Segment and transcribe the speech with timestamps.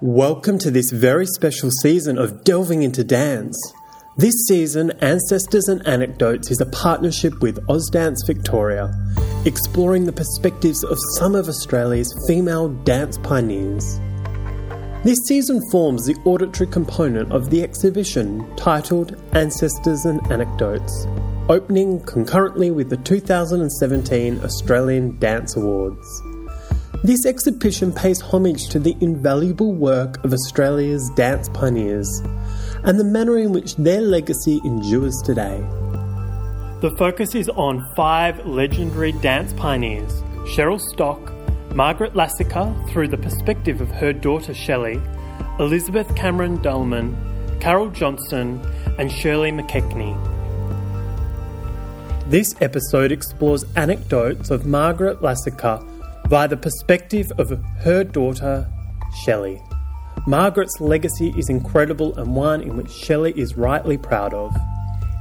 [0.00, 3.56] Welcome to this very special season of Delving into Dance.
[4.16, 8.92] This season, Ancestors and Anecdotes is a partnership with Ausdance Victoria,
[9.44, 14.00] exploring the perspectives of some of Australia's female dance pioneers.
[15.04, 21.06] This season forms the auditory component of the exhibition titled Ancestors and Anecdotes,
[21.48, 26.33] opening concurrently with the 2017 Australian Dance Awards.
[27.04, 32.08] This exhibition pays homage to the invaluable work of Australia's dance pioneers
[32.82, 35.58] and the manner in which their legacy endures today.
[36.80, 40.22] The focus is on five legendary dance pioneers
[40.54, 41.20] Cheryl Stock,
[41.74, 44.98] Margaret Lasica through the perspective of her daughter Shelley,
[45.58, 47.14] Elizabeth Cameron Dalman,
[47.60, 48.62] Carol Johnson,
[48.98, 50.16] and Shirley McKechnie.
[52.30, 55.86] This episode explores anecdotes of Margaret Lasica
[56.28, 58.66] via the perspective of her daughter,
[59.24, 59.60] Shelley.
[60.26, 64.56] Margaret's legacy is incredible and one in which Shelley is rightly proud of.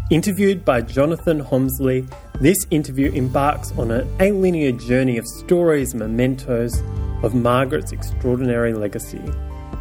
[0.10, 6.82] Interviewed by Jonathan Homsey, this interview embarks on an alinear journey of stories and mementos
[7.24, 9.22] of Margaret's extraordinary legacy.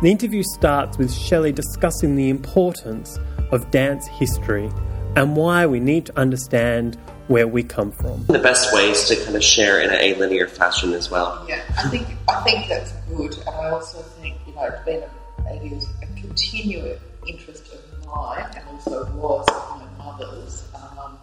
[0.01, 3.19] The interview starts with Shelley discussing the importance
[3.53, 4.71] of dance history
[5.15, 8.25] and why we need to understand where we come from.
[8.27, 11.45] The best ways to kind of share in a linear fashion as well.
[11.49, 15.03] Yeah, I think I think that's good, and I also think you know it's been
[15.03, 21.19] a, it is a continuous interest of mine, and also was of my mother's, um,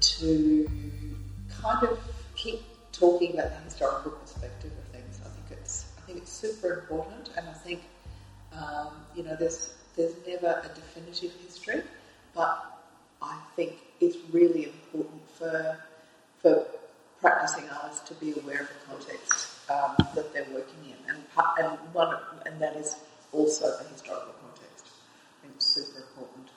[0.00, 0.68] to
[1.60, 1.98] kind of
[2.34, 5.20] keep talking about the historical perspective of things.
[5.24, 7.82] I think it's I think it's super important, and I think
[8.52, 11.82] um, you know there's there's never a definitive history,
[12.34, 12.64] but
[13.20, 14.81] I think it's really important
[15.42, 15.76] for
[16.40, 16.66] for
[17.20, 21.18] practicing artists to be aware of the context um, that they're working in, and
[21.58, 22.96] and one and that is
[23.32, 24.86] also the historical context.
[24.86, 26.48] I think it's super important.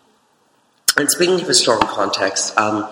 [0.97, 2.87] And speaking of historical context, um,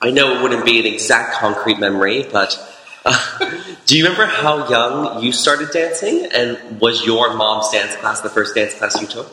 [0.00, 2.58] I know it wouldn't be an exact concrete memory, but
[3.04, 3.38] uh,
[3.86, 8.30] do you remember how young you started dancing, and was your mom's dance class the
[8.30, 9.26] first dance class you took?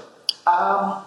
[0.48, 1.04] Um,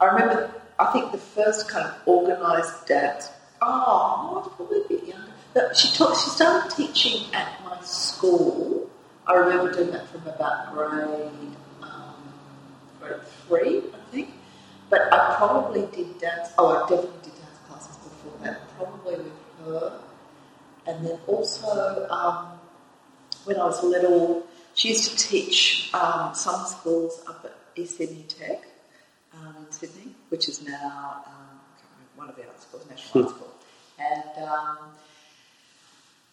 [0.00, 3.30] I remember, I think the first kind of organised dance.
[3.62, 5.32] Oh, I was probably a bit younger.
[5.52, 6.16] But she taught.
[6.16, 8.90] She started teaching at my school.
[9.26, 12.34] I remember doing that from about grade um,
[13.00, 14.30] grade three, I think.
[14.90, 16.50] But I probably did dance.
[16.58, 18.76] Oh, I definitely did dance classes before that.
[18.76, 19.32] Probably with
[19.64, 20.00] her,
[20.88, 22.58] and then also um,
[23.44, 28.24] when I was little, she used to teach um, some schools up at East Sydney
[28.28, 28.66] Tech
[30.34, 31.60] which is now um,
[32.16, 33.54] one of the art schools, National Art School.
[34.00, 34.78] And um,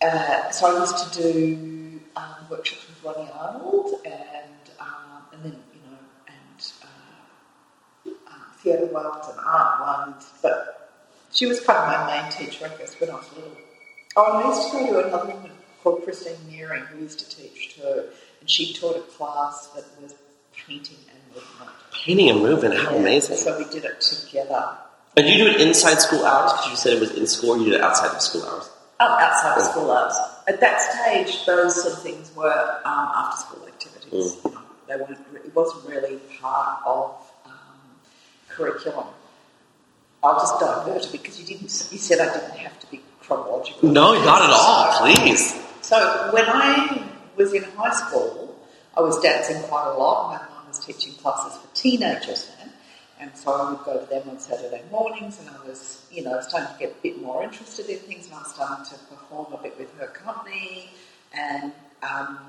[0.02, 5.56] uh, so I used to do um, workshops with Ronnie Arnold and, um, and then,
[5.76, 10.32] you know, and uh, uh, theatre ones and art ones.
[10.42, 10.90] But
[11.32, 13.56] she was kind of my main teacher, I guess, when I was little.
[14.16, 15.52] Oh, and I used to go to another woman
[15.84, 18.06] called Christine Nearing who used to teach too.
[18.40, 20.16] And she taught a class that was
[20.56, 20.98] painting.
[22.06, 23.38] Painting and movement, how amazing.
[23.38, 24.78] So we did it together.
[25.18, 27.58] And you do it inside school hours because you said it was in school, or
[27.58, 28.70] you did it outside of school hours?
[29.00, 30.16] Um, outside of school hours.
[30.48, 34.36] At that stage, those sort of things were um, after school activities.
[34.36, 34.46] Mm.
[34.46, 37.52] You know, they weren't, it wasn't really part of um,
[38.50, 39.08] curriculum.
[40.24, 41.64] I'll just divert because you didn't.
[41.92, 43.90] You said I didn't have to be chronological.
[43.90, 45.54] No, not at all, please.
[45.82, 48.56] So when I was in high school,
[48.96, 50.32] I was dancing quite a lot.
[50.32, 50.51] My
[50.82, 52.72] teaching classes for teenagers then,
[53.22, 55.40] and so I would go to them on Saturday mornings.
[55.40, 58.36] And I was, you know, starting to get a bit more interested in things, and
[58.36, 60.90] I was starting to perform a bit with her company.
[61.32, 61.72] And
[62.02, 62.40] um,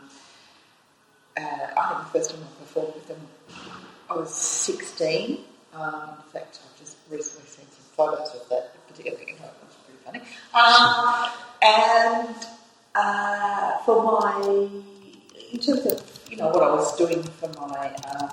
[1.36, 3.20] uh, I think the first time I performed with them,
[4.10, 5.44] I was 16.
[5.74, 9.36] Um, in fact, I've just recently seen some photos of that particular thing.
[9.40, 10.20] Was pretty funny.
[10.54, 11.30] Um,
[11.62, 12.36] and
[12.94, 14.68] uh, for my,
[15.52, 18.30] in terms of, you know, what I was doing for my um,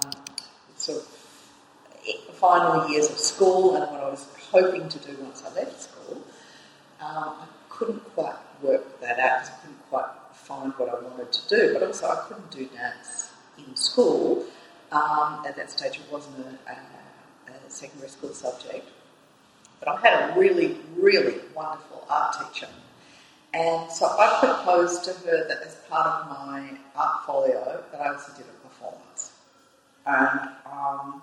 [0.78, 5.54] sort of final years of school and what I was hoping to do once I
[5.54, 6.22] left school,
[7.02, 11.50] um, I couldn't quite work that out I couldn't quite find what I wanted to
[11.50, 11.74] do.
[11.74, 14.46] But also, I couldn't do dance in school.
[14.92, 18.88] Um, at that stage, it wasn't a, a, a secondary school subject.
[19.80, 22.70] But I had a really, really wonderful art teacher.
[23.54, 28.14] And so I proposed to her that as part of my art folio, that I
[28.14, 29.32] also did a performance.
[30.06, 31.22] And um,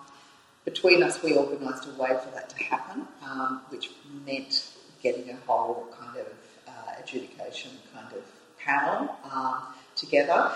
[0.65, 3.91] between us, we organised a way for that to happen, um, which
[4.25, 4.69] meant
[5.03, 6.27] getting a whole kind of
[6.67, 8.23] uh, adjudication kind of
[8.59, 9.63] panel um,
[9.95, 10.51] together.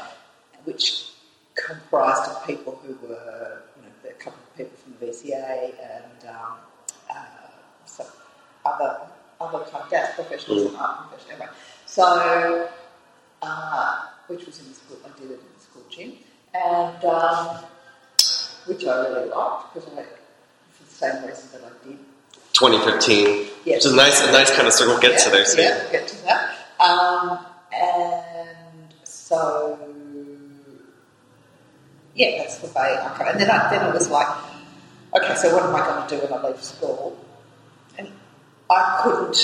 [0.65, 1.11] which
[1.55, 6.29] comprised of people who were, you know, a couple of people from the VCA and
[6.29, 6.53] um,
[7.09, 7.15] uh,
[7.85, 8.07] some
[8.65, 8.99] other
[9.39, 11.41] other kind of dance professionals and art professionals.
[11.41, 12.69] Anyway, so
[13.41, 16.13] uh, which was in the school, I did it in the school gym,
[16.53, 17.57] and um,
[18.65, 20.03] which I really liked because I,
[20.71, 21.97] for the same reason that I did
[22.53, 23.25] 2015.
[23.25, 23.49] Yes.
[23.65, 25.45] Which is a nice, a nice kind of circle get to there.
[25.45, 26.55] So yeah, get to that.
[26.79, 29.79] Um, and so,
[32.15, 34.27] yeah, that's the way I And then I, then I was like,
[35.15, 37.17] okay, so what am I going to do when I leave school?
[37.97, 38.09] And
[38.69, 39.35] I couldn't,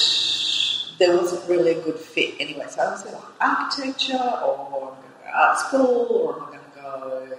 [0.98, 2.66] there wasn't really a good fit anyway.
[2.70, 6.60] So I was like, architecture, or I'm going to go art school, or I'm going
[6.60, 7.38] to go,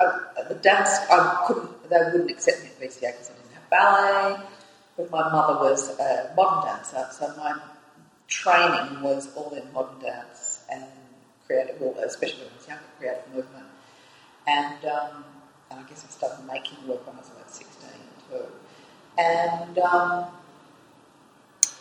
[0.00, 3.70] I, the dance, I couldn't, they wouldn't accept me at VCA because I didn't have
[3.70, 4.44] ballet.
[4.96, 7.60] But my mother was a modern dancer, so my
[8.28, 10.84] training was all in modern dance and
[11.46, 13.66] creative, well, especially when I was younger, creative movement.
[14.46, 15.24] And, um,
[15.70, 17.90] and I guess I started making work when I was about 16
[18.30, 18.46] too.
[19.18, 20.26] And um,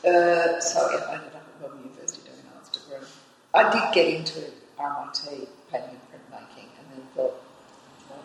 [0.06, 3.08] uh, so yeah, I ended up at Melbourne University doing an arts degree.
[3.54, 7.34] I did get into RMIT painting and printmaking and then thought,
[8.12, 8.16] "Oh,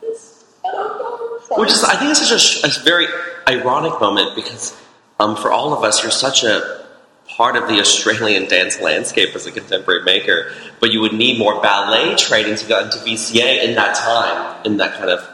[0.00, 1.56] this, I don't know.
[1.56, 3.06] Which is, I think, it's such a, a very
[3.48, 4.76] ironic moment because
[5.20, 6.84] um, for all of us, you're such a
[7.26, 11.60] part of the Australian dance landscape as a contemporary maker, but you would need more
[11.60, 15.26] ballet training to get into VCA in that time, in that kind of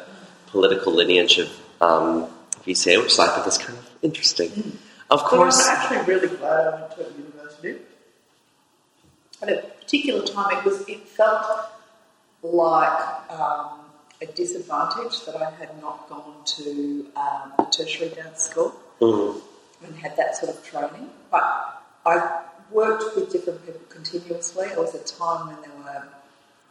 [0.46, 1.48] political lineage of
[1.80, 2.28] um,
[2.64, 4.78] VCA, which I think is kind of interesting.
[5.10, 7.78] Of But course, I'm actually really glad I went to university.
[9.42, 11.46] At a particular time, it was it felt
[12.42, 13.80] like um,
[14.22, 19.40] a disadvantage that I had not gone to um, a tertiary dance school mm,
[19.84, 21.10] and had that sort of training.
[21.30, 24.66] But I worked with different people continuously.
[24.66, 26.08] It was a time when there were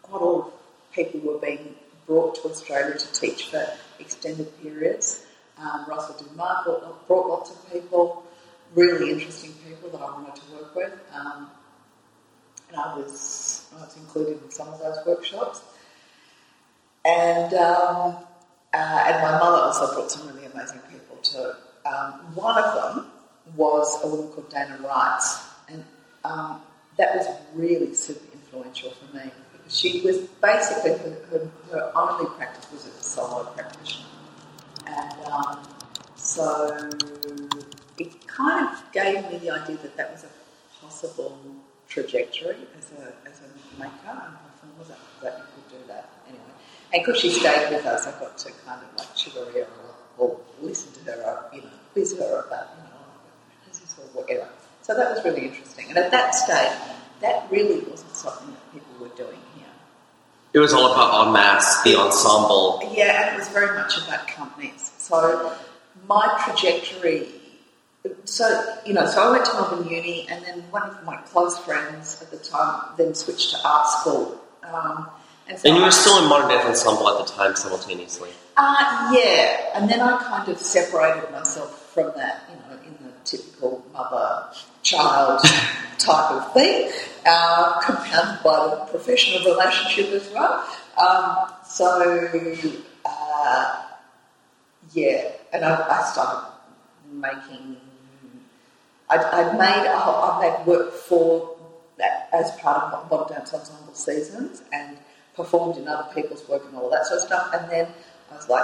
[0.04, 0.54] quite a lot of
[0.94, 1.76] people were being
[2.08, 3.68] brought to Australia to teach for
[4.00, 5.26] extended periods.
[5.58, 8.24] Um, Russell Dumas brought, brought lots of people,
[8.76, 10.94] really interesting people that I wanted to work with.
[11.14, 11.50] Um,
[12.70, 15.62] and I was, I was included in some of those workshops.
[17.06, 18.18] And, um,
[18.74, 21.54] uh, and my mother also brought some really amazing people too.
[21.86, 23.06] Um, one of them
[23.56, 25.84] was a woman called Dana Reitz, and
[26.24, 26.62] um,
[26.98, 32.30] that was really super influential for me because she was basically her, her, her only
[32.36, 34.06] practice was as a solo practitioner,
[34.86, 35.60] and um,
[36.16, 36.90] so
[38.00, 40.30] it kind of gave me the idea that that was a
[40.82, 41.38] possible
[41.88, 46.44] trajectory as a as a maker and performer that, that you could do that anyway.
[46.94, 49.58] And because she stayed with us, I got to kind of like
[50.18, 53.00] or, or listen to her, or, you know, quiz her about, you know,
[53.68, 54.50] this is or whatever.
[54.82, 55.90] So that was really interesting.
[55.90, 56.72] And at that stage,
[57.22, 59.66] that really wasn't something that people were doing here.
[60.54, 62.82] it was all about en masse, the ensemble.
[62.92, 64.92] Yeah, and it was very much about companies.
[64.98, 65.54] So
[66.08, 67.28] my trajectory,
[68.26, 71.58] so you know, so I went to Melbourne Uni, and then one of my close
[71.60, 74.40] friends at the time then switched to art school.
[74.64, 75.10] Um,
[75.48, 78.30] and, so And you I- were still in modern dance ensemble at the time simultaneously.
[78.56, 83.12] Uh, yeah, and then I kind of separated myself from that, you know, in the
[83.24, 85.42] typical mother-child
[85.98, 86.92] type of thing,
[87.26, 90.66] uh, compounded by the professional relationship as well.
[90.98, 91.86] Um, so,
[93.06, 93.82] uh,
[94.94, 96.52] yeah, and I, I started
[97.12, 97.78] making.
[99.10, 101.56] I'd, I'd made a whole- I'd made work for
[101.98, 104.98] that as part of modern dance ensemble seasons and
[105.36, 107.50] performed in other people's work and all that sort of stuff.
[107.54, 107.88] And then
[108.32, 108.64] I was like,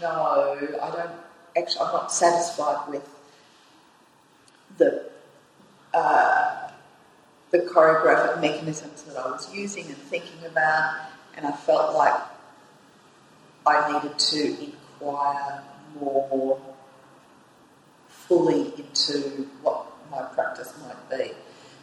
[0.00, 1.10] no, I don't
[1.56, 1.86] actually.
[1.86, 3.08] I'm not satisfied with
[4.78, 5.10] the
[5.94, 6.70] uh,
[7.50, 10.94] the choreographic mechanisms that I was using and thinking about,
[11.36, 12.14] and I felt like
[13.66, 15.62] I needed to inquire
[16.00, 16.60] more
[18.28, 21.32] fully into what my practice might be.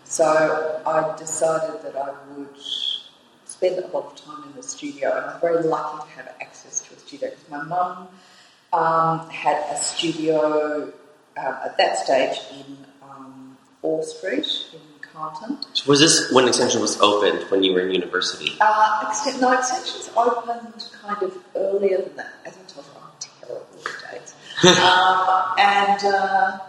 [0.03, 2.55] So I decided that I would
[3.45, 6.81] spend a lot of time in the studio, and I'm very lucky to have access
[6.81, 8.07] to a studio because my mum
[8.71, 10.93] um, had a studio
[11.37, 15.57] um, at that stage in um, Orr Street in Carlton.
[15.87, 18.53] Was this when Extension was opened when you were in university?
[18.61, 22.33] Uh, extent, no, extensions opened kind of earlier than that.
[22.45, 24.35] As I told you, I'm terrible with dates.
[24.67, 26.59] Um, and, uh,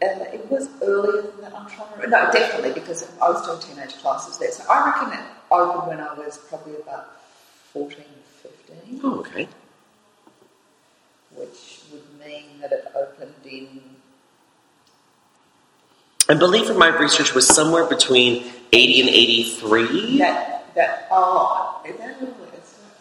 [0.00, 1.54] it was earlier than that.
[1.54, 2.26] I'm trying to remember.
[2.26, 4.50] No, definitely, because I was doing teenage classes there.
[4.50, 7.20] So I reckon it opened when I was probably about
[7.72, 7.98] 14,
[8.44, 9.48] or 15, Oh, okay.
[11.34, 13.80] which would mean that it opened in.
[16.28, 20.18] I believe from my research was somewhere between 80 and 83.
[20.18, 22.28] That, that oh, is that early?
[22.30, 22.43] It's like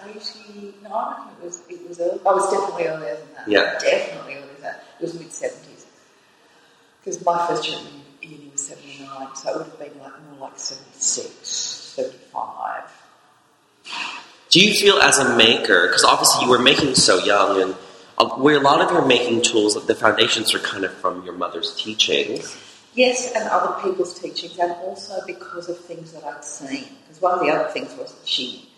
[0.10, 0.74] eighty.
[0.86, 1.64] I reckon it was.
[1.70, 2.20] It was early.
[2.26, 3.48] Oh, it was definitely earlier than that.
[3.48, 3.80] Yeah.
[3.80, 4.84] definitely earlier than that.
[5.00, 5.86] It was mid seventies.
[7.00, 10.14] Because my first year at uni was seventy nine, so it would have been like
[10.30, 12.84] more like 76, 75.
[14.50, 17.76] Do you feel as a maker, because obviously you were making so young, and
[18.18, 21.34] uh, where a lot of your making tools, the foundations are kind of from your
[21.34, 22.56] mother's teachings.
[22.94, 26.86] Yes, and other people's teachings, and also because of things that I'd seen.
[27.02, 28.70] Because one of the other things was that she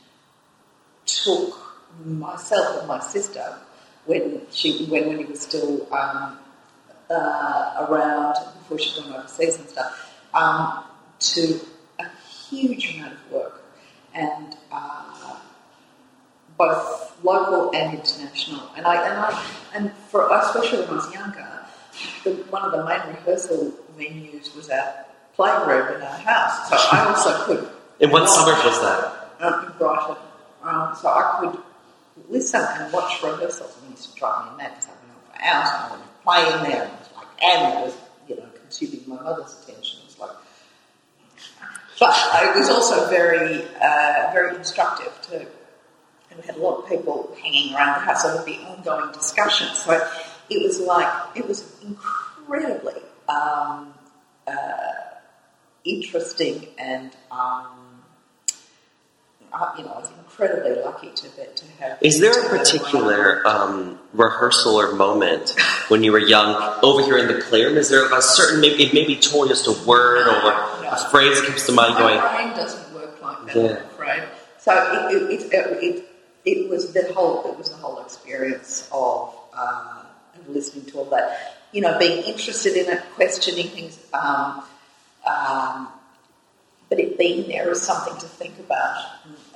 [1.05, 1.57] took
[2.03, 3.57] myself and my sister
[4.05, 6.37] when she when when he was still um,
[7.09, 10.83] uh, around before she'd gone overseas and stuff um,
[11.19, 11.59] to
[11.99, 12.05] a
[12.49, 13.63] huge amount of work
[14.13, 15.37] and uh,
[16.57, 18.69] both local and international.
[18.75, 21.65] And I and I and for especially when I was younger,
[22.23, 26.69] the, one of the main rehearsal venues was our playroom in our house.
[26.69, 27.69] So I also could.
[27.99, 29.29] In what suburb was that?
[29.39, 30.15] Um, in Brighton.
[30.65, 31.61] Um, so I could
[32.29, 33.77] listen and watch rehearsals.
[33.81, 36.23] And used to drive me mad because I'd been on for hours and I would
[36.23, 39.61] play in there and it was like, and it was, you know, consuming my mother's
[39.61, 39.99] attention.
[39.99, 40.35] It was like,
[41.99, 45.45] but it was also very, uh, very instructive too.
[46.31, 49.11] And we had a lot of people hanging around the house, so there'd be ongoing
[49.13, 49.77] discussions.
[49.77, 49.93] So
[50.49, 53.93] it was like, it was incredibly um,
[54.47, 54.53] uh,
[55.83, 57.85] interesting and, um,
[59.77, 60.01] you know, I
[60.37, 61.97] incredibly lucky to be, to have.
[62.01, 65.53] Is there a particular um, rehearsal or moment
[65.87, 67.77] when you were young over here in the playroom?
[67.77, 70.51] Is there a certain, maybe it maybe told just a word or
[70.85, 73.69] a phrase that comes to mind My going, brain doesn't work like that, Yeah.
[73.69, 74.23] I'm afraid.
[74.59, 76.09] So it, it, it, it,
[76.45, 80.03] it was the whole it was the whole experience of, uh,
[80.47, 81.57] listening to all that.
[81.71, 84.63] You know, being interested in it, questioning things, um,
[85.27, 85.89] um,
[86.89, 89.05] but it being there is something to think about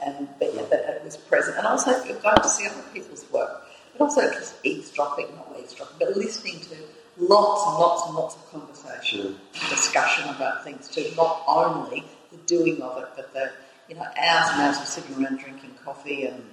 [0.05, 1.57] and, being that it was present.
[1.57, 6.15] And also going to see other people's work, but also just eavesdropping, not eavesdropping, but
[6.15, 6.75] listening to
[7.17, 12.37] lots and lots and lots of conversation and discussion about things too, not only the
[12.45, 13.51] doing of it, but the
[13.87, 16.43] you know hours and hours of sitting around drinking coffee and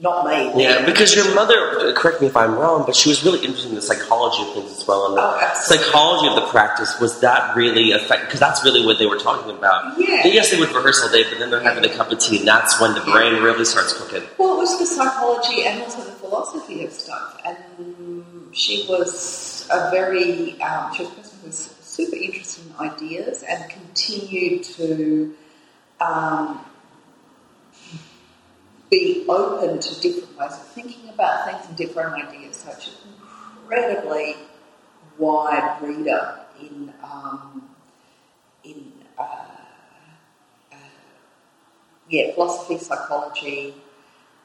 [0.00, 0.62] not me.
[0.62, 3.74] Yeah, because your mother, correct me if I'm wrong, but she was really interested in
[3.76, 5.06] the psychology of things as well.
[5.06, 8.24] And the Oh, psychology of the practice, was that really affect?
[8.26, 9.98] Because that's really what they were talking about.
[9.98, 10.26] Yeah.
[10.26, 12.80] Yes, they would rehearsal day, but then they're having a cup of tea, and that's
[12.80, 14.22] when the brain really starts cooking.
[14.38, 17.40] Well, it was the psychology and also the philosophy of stuff.
[17.44, 22.74] And she was a very, um, she was a person who was super interested in
[22.90, 25.34] ideas and continued to
[26.00, 26.60] um,
[28.94, 32.56] be open to different ways of thinking about things and different ideas.
[32.56, 32.94] Such an
[33.62, 34.36] incredibly
[35.18, 37.68] wide reader in um,
[38.62, 39.22] in uh,
[40.72, 40.76] uh,
[42.08, 43.74] yeah philosophy, psychology.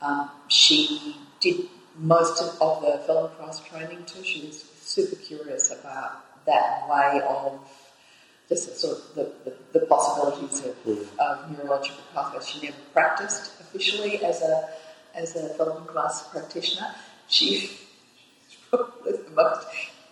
[0.01, 4.24] Um, she did most of, of the Feldenkrais training too.
[4.24, 7.60] She was super curious about that way of
[8.50, 10.75] just sort of the, the, the possibilities of,
[11.20, 12.48] of neurological pathways.
[12.48, 14.70] She never practiced officially as a
[15.15, 16.96] as a Feldenkrais practitioner.
[17.27, 17.77] She
[18.72, 19.68] was the most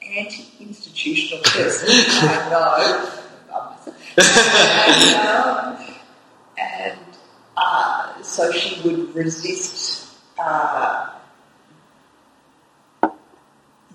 [0.08, 3.94] anti-institutional person I know.
[4.18, 5.96] and, um,
[6.58, 7.00] and
[7.58, 10.08] uh, so she would resist
[10.40, 11.10] uh,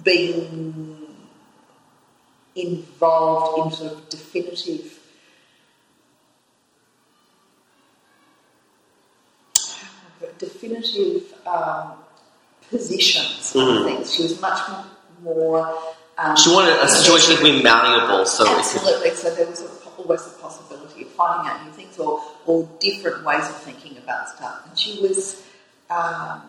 [0.03, 1.02] being
[2.55, 4.99] involved in sort of definitive
[10.39, 11.93] definitive um,
[12.71, 13.85] positions on Mhm.
[13.85, 14.15] things.
[14.15, 14.61] She was much
[15.23, 15.79] more.
[16.19, 19.15] Um, She wanted a situation to be malleable, so could- Absolutely.
[19.15, 19.69] So there was a,
[19.99, 24.29] always the possibility of finding out new things or, or different ways of thinking about
[24.29, 24.63] stuff.
[24.69, 25.43] And she was,
[25.91, 26.43] um,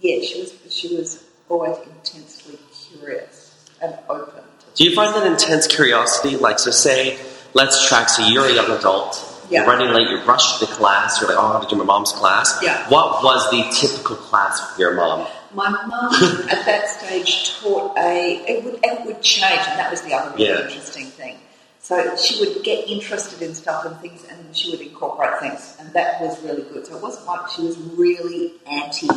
[0.00, 4.42] yeah, she was she was always intensely curious and open.
[4.60, 6.36] To Do you find that intense curiosity?
[6.36, 7.18] Like, so say,
[7.54, 9.60] let's track, so you're a young adult, Yeah.
[9.60, 11.76] you're running late, you rush to the class, you're like, oh, I have to do
[11.76, 12.58] my mom's class.
[12.62, 12.88] Yeah.
[12.88, 15.26] What was the typical class for your mom?
[15.52, 16.12] My mum
[16.50, 20.30] at that stage taught a it would it would change, and that was the other
[20.36, 20.60] really Yeah.
[20.68, 21.38] interesting thing.
[21.80, 25.92] So she would get interested in stuff and things, and she would incorporate things, and
[25.94, 26.86] that was really good.
[26.86, 29.08] So it wasn't like she was really anti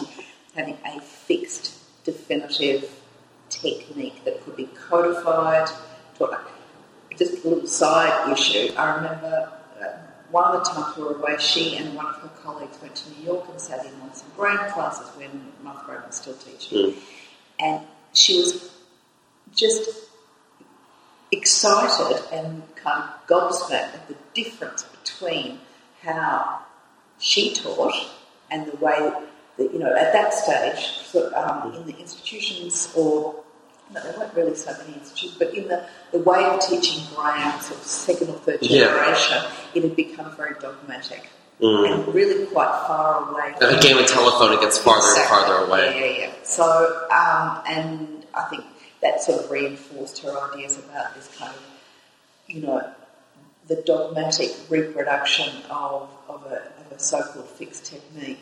[0.55, 1.72] having a fixed,
[2.03, 2.89] definitive
[3.49, 5.69] technique that could be codified.
[7.17, 8.73] Just a little side issue.
[8.75, 9.85] I remember uh,
[10.31, 13.11] one of the times we were away, she and one of her colleagues went to
[13.11, 15.29] New York and sat in on some grade classes when
[15.61, 16.93] Martha Graham was still teaching.
[16.93, 16.99] Mm.
[17.59, 18.71] And she was
[19.55, 20.09] just
[21.31, 25.59] excited and kind of gobsmacked at the difference between
[26.01, 26.59] how
[27.19, 27.93] she taught
[28.49, 29.11] and the way
[29.57, 33.35] that, you know, at that stage, so, um, in the institutions or
[33.93, 37.59] no, there weren't really so many institutions, but in the, the way of teaching Graham,
[37.61, 38.85] sort of second or third Yeah.
[38.85, 39.43] generation,
[39.75, 41.29] it had become very dogmatic
[41.61, 41.91] Mm.
[41.91, 43.53] and really quite far away.
[43.61, 45.93] A game of telephone, it gets farther and farther away.
[45.99, 46.31] Yeah, yeah, yeah.
[46.43, 48.63] So, um, and I think
[49.01, 51.61] that sort of reinforced her ideas about this kind of,
[52.47, 52.89] you know,
[53.67, 58.39] the dogmatic reproduction of, of, a, of a so-called fixed technique.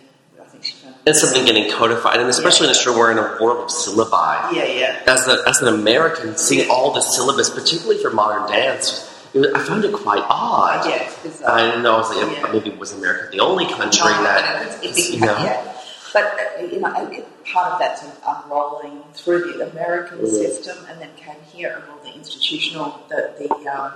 [1.05, 4.53] And something getting codified, and especially in a we're in a world of syllabi.
[4.53, 5.03] Yeah, yeah.
[5.07, 9.53] As, a, as an American, seeing all the syllabus, particularly for modern dance, it was-
[9.53, 10.87] I found it quite odd.
[10.87, 11.51] Yeah, bizarre.
[11.57, 12.51] I didn't know, I was like, Yeah.
[12.51, 15.67] maybe was America the only country No, that, it, it you know, yeah.
[16.13, 20.19] But uh, you know, and it, part of that sort of unrolling through the American
[20.19, 20.27] Mm.
[20.27, 23.93] system, and then came here and all the institutional, the the, um,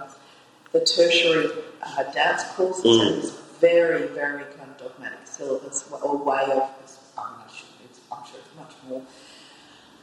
[0.72, 1.51] the tertiary
[1.84, 3.01] uh, dance courses, Mm.
[3.07, 6.69] and this very very kind of dogmatic syllabus or way of.
[7.17, 7.67] I'm not sure.
[7.83, 9.01] It's, it's much more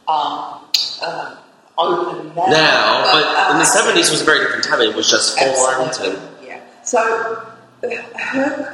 [0.09, 0.65] um,
[1.03, 1.37] uh,
[1.79, 2.47] open now.
[2.47, 4.81] now, but in the uh, 70s was a very different time.
[4.81, 6.61] It was just formed and yeah.
[6.85, 6.99] So
[7.83, 7.93] her,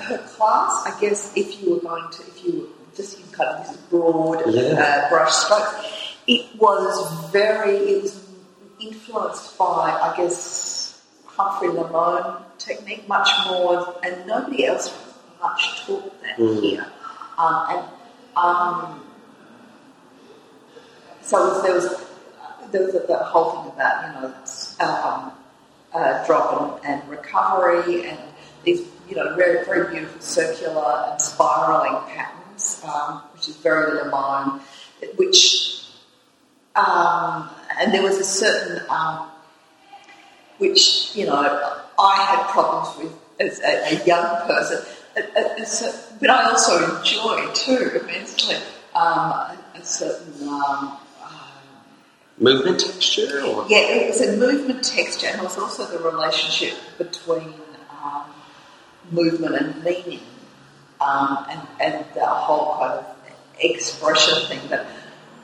[0.01, 3.51] her class, I guess, if you were going to, if you were just in kind
[3.51, 4.73] of this broad Yeah.
[4.73, 5.85] uh, brush stroke,
[6.27, 8.25] it was very, it was
[8.81, 14.89] influenced by, I guess, Humphrey Limón technique much more, and nobody else
[15.41, 16.61] much taught that Mm.
[16.63, 16.87] here.
[17.39, 17.85] Um, and
[18.37, 19.01] um,
[21.23, 22.05] so there was
[22.71, 24.35] there was the whole thing about you know
[24.87, 25.33] um,
[25.95, 28.19] uh, drop and, and recovery and
[28.65, 34.61] these you know very very beautiful circular and spiraling patterns, um, which is very Limón,
[35.17, 35.91] which
[36.77, 37.49] um,
[37.81, 39.29] and there was a certain um,
[40.59, 44.85] which you know I had problems with as a, a young person,
[45.19, 48.57] a, but I also enjoy too immensely
[48.95, 50.49] um, a, a certain.
[50.49, 50.99] Um, um,
[52.39, 53.43] movement texture?
[53.45, 53.67] Or?
[53.69, 57.55] yeah, it was a movement texture, and it was also the relationship between
[58.03, 58.25] um,
[59.11, 60.21] movement and meaning,
[61.01, 63.07] um, and, and the whole kind of
[63.61, 64.69] expression thing.
[64.69, 64.87] That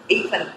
[0.08, 0.48] even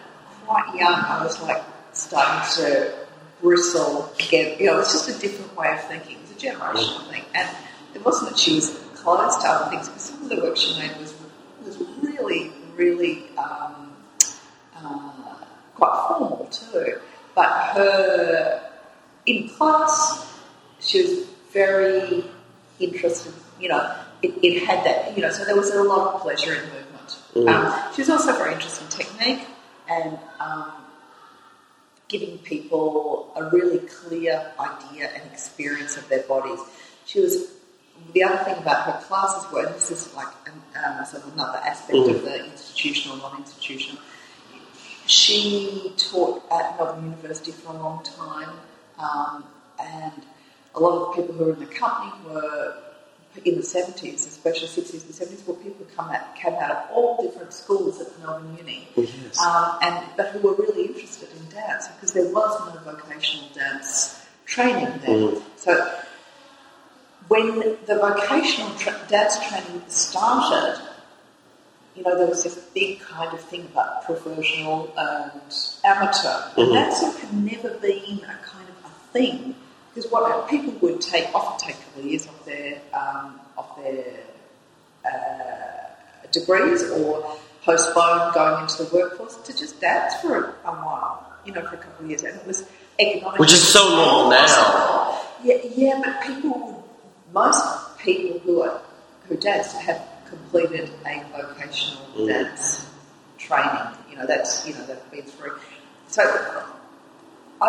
[0.46, 2.94] quite young, I was like starting to
[3.42, 4.60] bristle again.
[4.60, 6.18] You know, it's just a different way of thinking.
[6.24, 7.50] It's a generational thing, and
[7.94, 11.14] it wasn't that she was other things, because some of the work she made was
[11.64, 13.24] was really, really.
[13.38, 13.94] Um,
[14.76, 15.18] uh,
[15.76, 17.00] quite formal too.
[17.36, 18.62] But her
[19.26, 20.40] in class,
[20.80, 22.26] she was very
[22.80, 23.34] interested.
[23.60, 25.16] You know, it, it had that.
[25.16, 27.18] You know, so there was a lot of pleasure in movement.
[27.36, 27.50] Mm.
[27.50, 29.48] Um, she was also very interested in technique
[29.90, 30.72] and um,
[32.08, 36.60] giving people a really clear idea and experience of their bodies.
[37.06, 37.54] She was.
[38.14, 41.34] The other thing about her classes were, and this is like an, um, sort of
[41.34, 42.16] another aspect Mm.
[42.16, 44.02] of the institutional, non-institutional,
[45.06, 48.50] she taught at Melbourne University for a long time,
[49.00, 49.46] um,
[49.80, 50.22] and
[50.76, 52.76] a lot of the people who were in the company were
[53.46, 56.92] in the 70s, especially 60s and 70s, were people who come out, came out of
[56.92, 59.40] all different schools at Melbourne Uni, Yes.
[59.40, 64.20] um, and but who were really interested in dance because there was no vocational dance
[64.46, 65.16] training there.
[65.16, 65.42] Mm.
[65.58, 66.00] So
[67.28, 70.80] when the vocational tra- dance training started,
[71.96, 75.32] you know, there was this big kind of thing about professional and
[75.84, 76.58] amateur, Mhm.
[76.58, 79.56] and that sort of had never been a kind of a thing.
[79.94, 83.76] Because what people would take often take a couple of years off their um, off
[83.82, 84.04] their
[85.06, 87.26] uh, degrees or
[87.64, 91.76] postpone going into the workforce to just dance for a, a while, you know, for
[91.76, 92.64] a couple of years, and it was
[93.00, 93.40] economic.
[93.40, 95.20] Which is so normal now.
[95.44, 96.77] Yeah, yeah, but people
[97.34, 98.82] most people who are
[99.28, 102.28] who dance have completed a vocational Mm.
[102.28, 102.90] dance
[103.38, 103.94] training.
[104.10, 105.58] You know, that's you know they've been through.
[106.08, 106.22] So
[107.62, 107.68] I,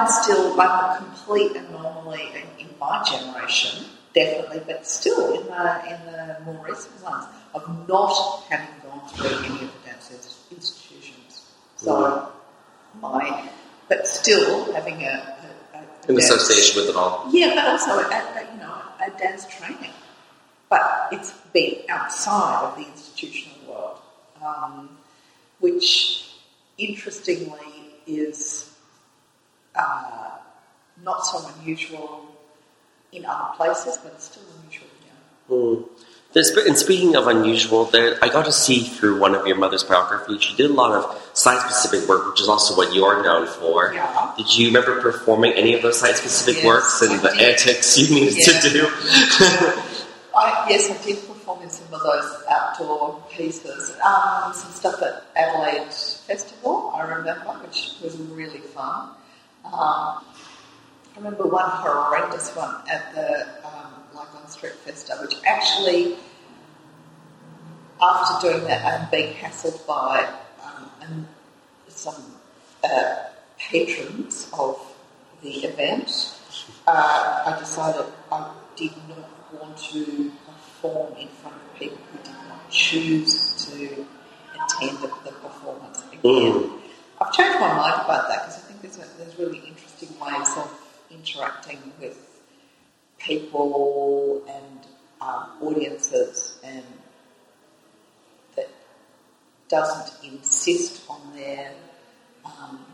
[0.00, 5.84] I'm still I'm a complete anomaly in, in my generation, definitely, but still in the
[5.92, 10.10] in the more recent ones of not having gone through any of the dance
[10.50, 11.44] institutions.
[11.76, 12.30] So
[13.00, 13.48] my,
[13.88, 15.06] but still having a,
[15.74, 17.26] a, a In dance- association with it all.
[17.30, 18.35] yeah, but also a,
[19.06, 19.92] a, dance training.
[20.68, 23.98] But it's been outside of the institutional world,
[24.44, 24.98] um,
[25.60, 26.34] which
[26.76, 28.74] interestingly is
[29.74, 30.30] uh,
[31.02, 32.26] not so unusual
[33.12, 35.56] in other places, but it's still unusual here.
[35.56, 35.88] Mm.
[36.36, 40.42] And speaking of unusual, there, I got to see through one of your mother's biographies,
[40.42, 43.94] she did a lot of site-specific work, which is also what you're known for.
[43.94, 44.34] Yeah.
[44.36, 47.40] Did you remember performing any of those site-specific Yes, works and I the did.
[47.52, 48.86] antics you needed to do?
[50.36, 53.96] I, yes, I did perform in some of those outdoor pieces.
[54.06, 59.08] Um, some stuff at Adelaide Festival, I remember, which was really fun.
[59.64, 60.22] Um, I
[61.16, 66.16] remember one horrendous one at the um, Lygon Street Festa, which actually,
[68.00, 70.28] after doing that, I'm being hassled by
[70.64, 71.26] um, and
[71.88, 72.34] some
[72.84, 73.16] uh,
[73.58, 74.78] patrons of
[75.42, 76.38] the event.
[76.86, 82.48] Uh, I decided I did not want to perform in front of people who did
[82.48, 84.06] not choose to
[84.54, 86.20] attend the, the performance again.
[86.22, 86.80] Mm.
[87.20, 90.48] I've changed my mind about that because I think there's, a, there's really interesting ways
[90.56, 90.70] of
[91.10, 92.18] interacting with
[93.18, 94.86] people and
[95.20, 96.84] um, audiences and
[99.68, 101.72] doesn't insist on their
[102.44, 102.84] um,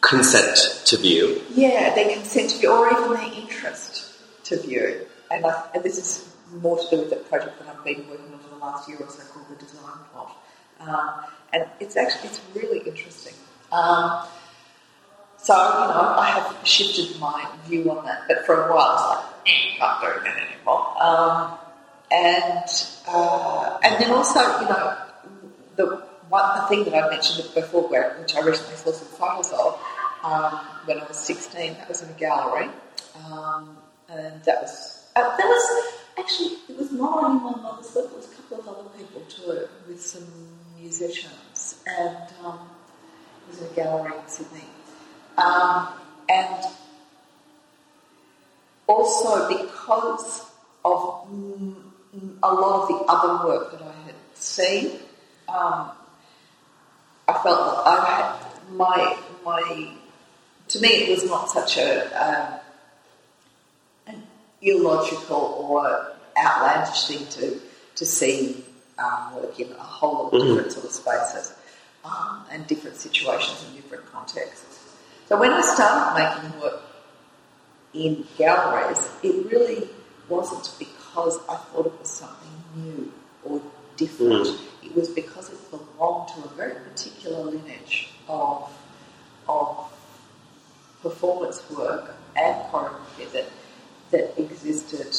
[0.00, 1.42] Consent to view.
[1.54, 4.12] yeah, their consent to view, or even their interest
[4.44, 5.06] to view.
[5.30, 8.32] And, I, and this is more to do with the project that I've been working
[8.32, 10.36] on for the last year or so called the Design Plot.
[10.80, 13.34] Um, and it's actually it's really interesting.
[13.70, 14.26] Um,
[15.38, 19.46] so you know, I have shifted my view on that, but for a while it's
[19.46, 21.02] like, eh, not doing that anymore.
[21.02, 21.58] Um,
[22.10, 24.96] and uh, and then also, you know,
[25.76, 29.52] the one the thing that I mentioned before, where, which I recently saw some photos
[29.52, 29.78] of
[30.24, 32.70] um, when I was 16, that was in a gallery,
[33.26, 33.76] um,
[34.08, 38.16] and that was uh, that was actually it was not only my mother's work; it
[38.16, 40.26] was a couple of other people too, with some
[40.80, 42.60] musicians, and um,
[43.44, 44.64] it was in a gallery in Sydney,
[45.36, 45.88] um,
[46.30, 46.64] and
[48.86, 50.46] also because
[50.82, 51.74] of mm,
[52.42, 54.92] a lot of the other work that I had seen,
[55.48, 55.90] um,
[57.32, 59.92] I felt that I had my my.
[60.68, 62.60] To me, it was not such a um,
[64.06, 64.22] an
[64.60, 67.60] illogical or outlandish thing to
[67.96, 68.64] to see
[68.98, 71.54] um, work in a whole lot of different sort of spaces
[72.04, 74.78] um, and different situations and different contexts.
[75.28, 76.82] So when I started making work
[77.94, 79.88] in galleries, it really
[80.28, 83.12] wasn't because I thought it was something new
[83.44, 83.60] or
[83.96, 84.48] different.
[84.82, 85.58] It was because it
[86.02, 88.70] belonged to a very particular lineage of,
[89.48, 89.92] of
[91.00, 93.46] performance work and choreography that,
[94.10, 95.14] that existed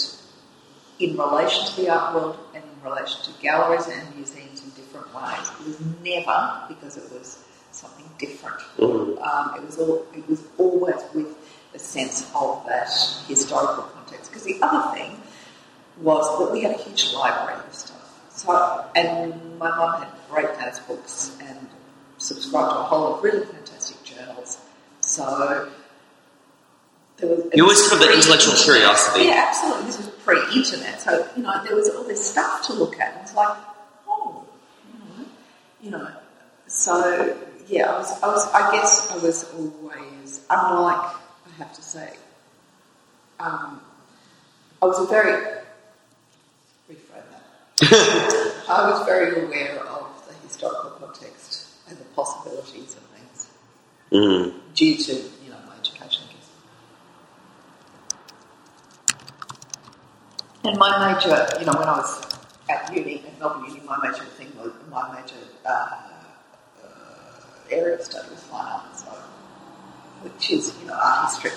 [1.00, 5.08] in relation to the art world and in relation to galleries and museums in different
[5.15, 5.52] ways.
[5.62, 8.62] It was never because it was something different.
[8.80, 11.36] Um, it was all, it was always with
[11.74, 12.89] a sense of that
[13.28, 14.32] historical context.
[14.32, 15.17] Because the other thing
[16.02, 18.03] was that we had a huge library of stuff.
[18.46, 21.68] So, and my mum had great dance books and
[22.18, 24.58] subscribed to a whole of really fantastic journals.
[25.02, 25.70] So
[27.18, 29.26] there was It was for the intellectual curiosity.
[29.26, 29.86] Yeah, absolutely.
[29.86, 33.14] This was pre-internet, so you know there was all this stuff to look at.
[33.14, 33.58] And it's like,
[34.08, 34.46] oh,
[35.82, 36.08] you know, you.
[36.68, 41.16] So yeah, I was, I was, I guess I was always unlike.
[41.46, 42.14] I have to say,
[43.40, 43.82] um,
[44.82, 45.62] I was a very.
[47.82, 53.50] I was very aware of the historical context and the possibilities of things
[54.12, 54.54] Mm.
[54.76, 56.50] due to you know my education, I guess.
[60.64, 62.24] And my major, you know, when I was
[62.70, 65.70] at uni, at Melbourne Uni, my major thing was my major uh,
[66.84, 66.88] uh,
[67.72, 69.10] area of study was fine art, so
[70.22, 71.52] which is you know art history.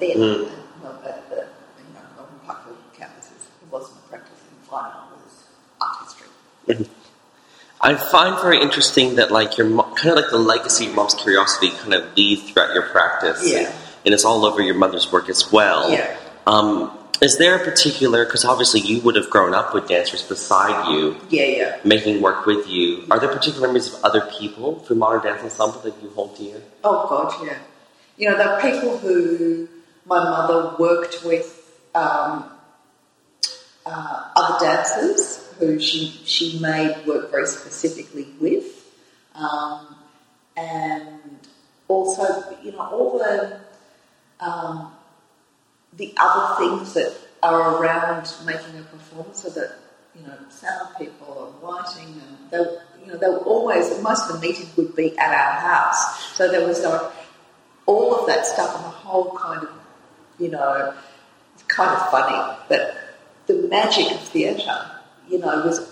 [0.00, 0.46] Then, Mm.
[0.48, 1.36] and, well, at the
[1.78, 5.44] you know Melbourne Parkville campuses, it wasn't a practice in fine art; it was
[5.80, 6.28] art history.
[7.80, 11.14] I find very interesting that like your mo- kind of like the legacy of mom's
[11.14, 13.40] curiosity kind of leads throughout your practice.
[13.50, 13.72] Yeah.
[14.04, 15.90] And it's all over your mother's work as well.
[15.90, 16.16] Yeah.
[16.46, 20.90] Um, is there a particular, because obviously you would have grown up with dancers beside
[20.90, 21.80] you, Yeah, yeah.
[21.84, 23.04] making work with you.
[23.10, 26.62] Are there particular memories of other people from Modern Dance Ensemble that you hold dear?
[26.82, 27.58] Oh God, yeah.
[28.16, 29.68] You know, there are people who
[30.06, 31.56] my mother worked with,
[31.94, 32.44] um,
[33.90, 38.88] uh, other dancers who she she made work very specifically with,
[39.34, 39.96] um,
[40.56, 41.18] and
[41.88, 43.58] also you know all the
[44.38, 44.92] um,
[45.96, 49.76] the other things that are around making a performance, so that
[50.14, 52.58] you know sound people and lighting, and they
[53.04, 56.48] you know they were always most of the meetings would be at our house, so
[56.48, 57.12] there was like
[57.86, 59.72] all of that stuff and the whole kind of
[60.38, 60.94] you know
[61.54, 63.09] it's kind of funny, but
[63.52, 64.90] the magic of theatre,
[65.28, 65.90] you know, was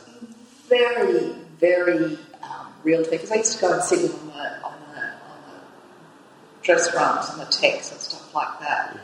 [0.69, 4.31] very, very um, real to me because I used to go and sit with him
[4.31, 5.61] on the, on on
[6.63, 8.99] dress runs and the techs and stuff like that,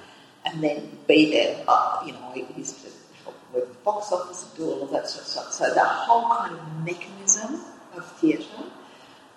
[0.44, 1.64] and then be there.
[1.66, 2.90] Uh, you know, I used to
[3.22, 5.52] help with the box office and do all of that sort of stuff.
[5.52, 7.60] So that whole kind of mechanism
[7.96, 8.64] of theatre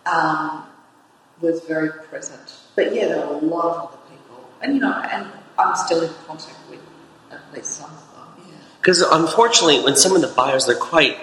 [0.05, 0.63] um,
[1.41, 2.53] was very present.
[2.75, 5.27] But yeah, there were a lot of other people, and you know, and
[5.57, 6.81] I'm still in contact with
[7.31, 8.16] at least some of them.
[8.87, 11.17] Because unfortunately, when some of the bios, they're quite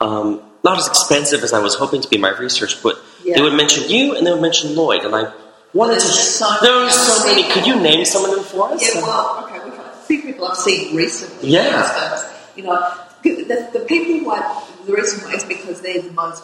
[0.00, 3.36] um, not as expensive as I was hoping to be in my research, but Yeah.
[3.36, 5.32] they would mention you and they would mention Lloyd, and I
[5.72, 6.06] wanted to.
[6.08, 7.48] There's so there were so many.
[7.52, 8.82] Could you name some of them for us?
[8.82, 11.50] Yeah, well, okay, we've got a few people I've seen recently.
[11.50, 12.20] Yeah.
[12.56, 16.42] You know, the, the people who I, the reason why is because they're the most,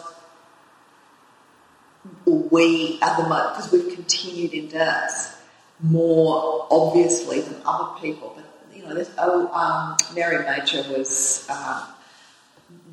[2.25, 5.35] we are the most, because we've continued in dance
[5.81, 8.37] more obviously than other people.
[8.81, 11.83] You know, there's, oh, um, Mary Major was um,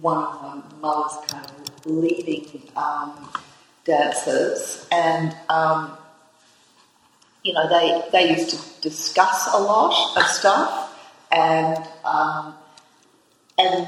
[0.01, 3.31] one of my mother's kind of leading um,
[3.85, 5.97] dancers, and um,
[7.43, 12.55] you know, they, they used to discuss a lot of stuff and um,
[13.59, 13.87] and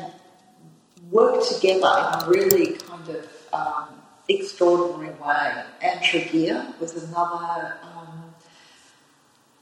[1.10, 1.80] work together
[2.14, 3.88] in a really kind of um,
[4.28, 5.64] extraordinary way.
[5.82, 7.76] Anne Tregear was another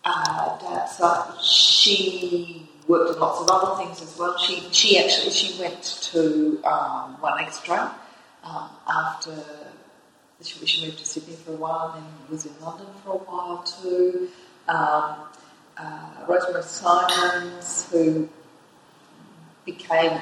[0.08, 1.42] um, uh, dancer.
[1.42, 4.36] She worked in lots of other things as well.
[4.38, 7.94] She she actually she went to um, One Extra
[8.44, 9.34] um, after
[10.42, 13.18] she, she moved to Sydney for a while and then was in London for a
[13.18, 14.28] while too.
[14.68, 15.16] Um,
[15.76, 18.28] uh, Rosemary Simons, who
[19.64, 20.20] became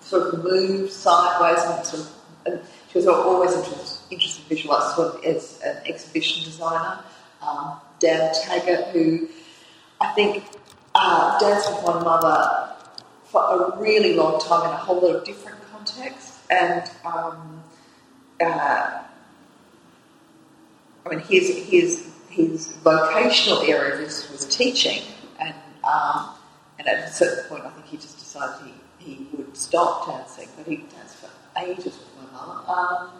[0.00, 2.12] sort of moved sideways and sort of,
[2.46, 7.00] and she was always interested, interested in visual arts sort of as an exhibition designer.
[7.42, 9.28] Um, Dan Taggart, who
[10.00, 10.44] I think
[10.94, 12.74] uh, danced with my mother
[13.24, 17.62] for a really long time in a whole lot of different contexts, and um,
[18.40, 19.02] uh,
[21.04, 25.02] I mean, his his his vocational area was, was teaching,
[25.40, 26.30] and um,
[26.78, 30.48] and at a certain point, I think he just decided he, he would stop dancing,
[30.56, 32.70] but he danced for ages with my mother.
[32.70, 33.10] Um,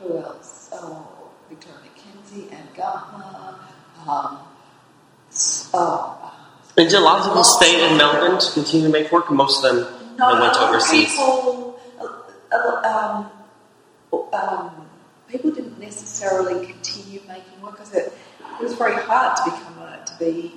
[0.00, 0.70] who else?
[0.72, 3.58] Oh, Victoria McKenzie and Gardner.
[4.08, 4.38] Um,
[5.74, 6.34] oh,
[6.76, 9.30] And did a lot of people stay in Melbourne to continue to make work?
[9.30, 11.10] Most of them no, went a overseas.
[11.10, 13.28] People, uh, uh,
[14.12, 14.86] um, um,
[15.28, 20.04] people didn't necessarily continue making work because it, it was very hard to become a,
[20.04, 20.54] to be,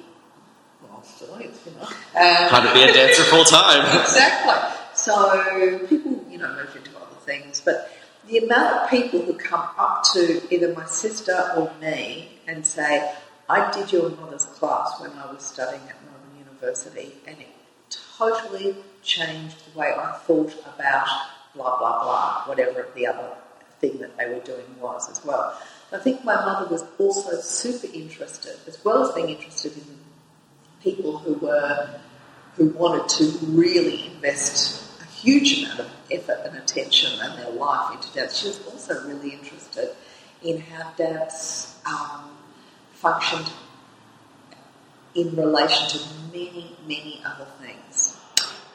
[0.83, 1.88] well, still is, you know.
[1.88, 3.99] Um, How to be a dancer full time.
[4.01, 4.53] exactly.
[4.93, 7.91] So people, you know, moved into other things, but
[8.27, 13.13] the amount of people who come up to either my sister or me and say,
[13.49, 17.47] "I did your mother's class when I was studying at Melbourne University, and it
[17.89, 21.07] totally changed the way I thought about
[21.55, 23.31] blah blah blah, whatever the other
[23.79, 25.57] thing that they were doing was as well."
[25.91, 29.97] I think my mother was also super interested, as well as being interested in
[30.83, 31.89] people who were
[32.55, 37.95] who wanted to really invest a huge amount of effort and attention and their life
[37.95, 38.38] into dance.
[38.38, 39.95] She was also really interested
[40.43, 42.28] in how dance um,
[43.01, 43.49] functioned
[45.15, 45.99] in relation to
[46.31, 48.17] many, many other things.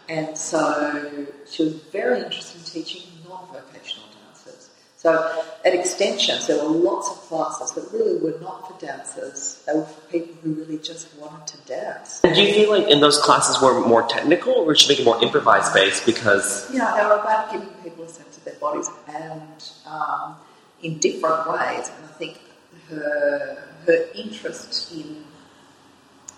[0.08, 4.70] And so she was very interested in teaching non-vocational dancers.
[4.96, 9.62] So at Extensions, there were lots of classes that really were not for dancers.
[9.66, 12.20] They were for people who really just wanted to dance.
[12.24, 15.04] And do you feel like in those classes were more technical, or should make it
[15.04, 16.04] more improvised based?
[16.06, 20.37] Because know, they were about giving people a sense of their bodies and um,
[20.82, 21.90] in different ways.
[21.96, 22.40] And I think
[22.88, 25.24] her her interest in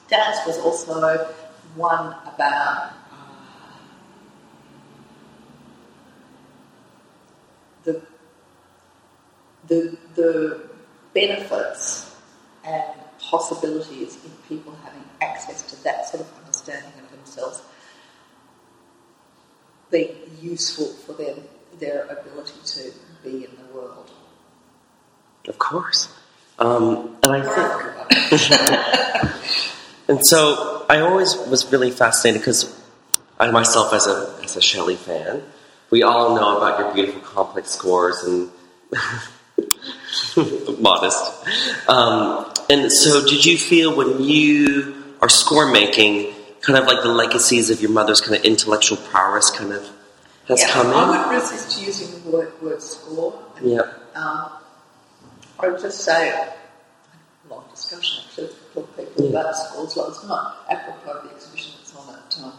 [0.09, 1.27] dance was also
[1.75, 3.73] one about uh,
[7.85, 8.03] the
[9.69, 10.61] the the
[11.13, 12.15] benefits
[12.65, 12.85] and
[13.21, 17.63] possibilities in people having access to that sort of understanding of themselves
[19.91, 21.43] being useful for them,
[21.79, 24.11] their ability to be in the world.
[25.47, 26.09] of course,
[26.59, 27.43] um, and I
[28.21, 29.33] think.
[30.09, 32.81] And so I always was really fascinated because
[33.39, 35.43] I myself, as a as a Shelley fan,
[35.91, 38.51] we all know about your beautiful complex scores and
[40.79, 41.89] modest.
[41.89, 47.13] Um, and so, did you feel when you are score making, kind of like the
[47.13, 49.91] legacies of your mother's kind of intellectual prowess, kind of
[50.47, 50.95] has yeah, come in?
[50.95, 53.43] I would resist using the word, word score.
[53.61, 53.91] Yeah.
[54.15, 54.51] Um,
[55.59, 56.49] I would just say,
[57.49, 59.41] long discussion actually with a couple of people Yeah.
[59.41, 62.59] about scores last night, apropos of the exhibition that's on at, um,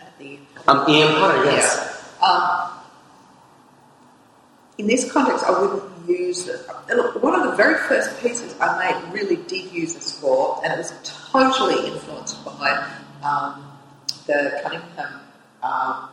[0.00, 0.38] at the
[0.68, 2.02] Um, Ian Potter, yes.
[2.20, 2.28] Yeah.
[2.28, 2.70] Um,
[4.78, 6.60] in this context, I wouldn't use it.
[6.88, 10.72] Look, one of the very first pieces I made really did use a score, and
[10.72, 12.86] it was totally influenced by
[13.24, 13.78] um,
[14.26, 15.20] the Cunningham
[15.62, 16.10] um,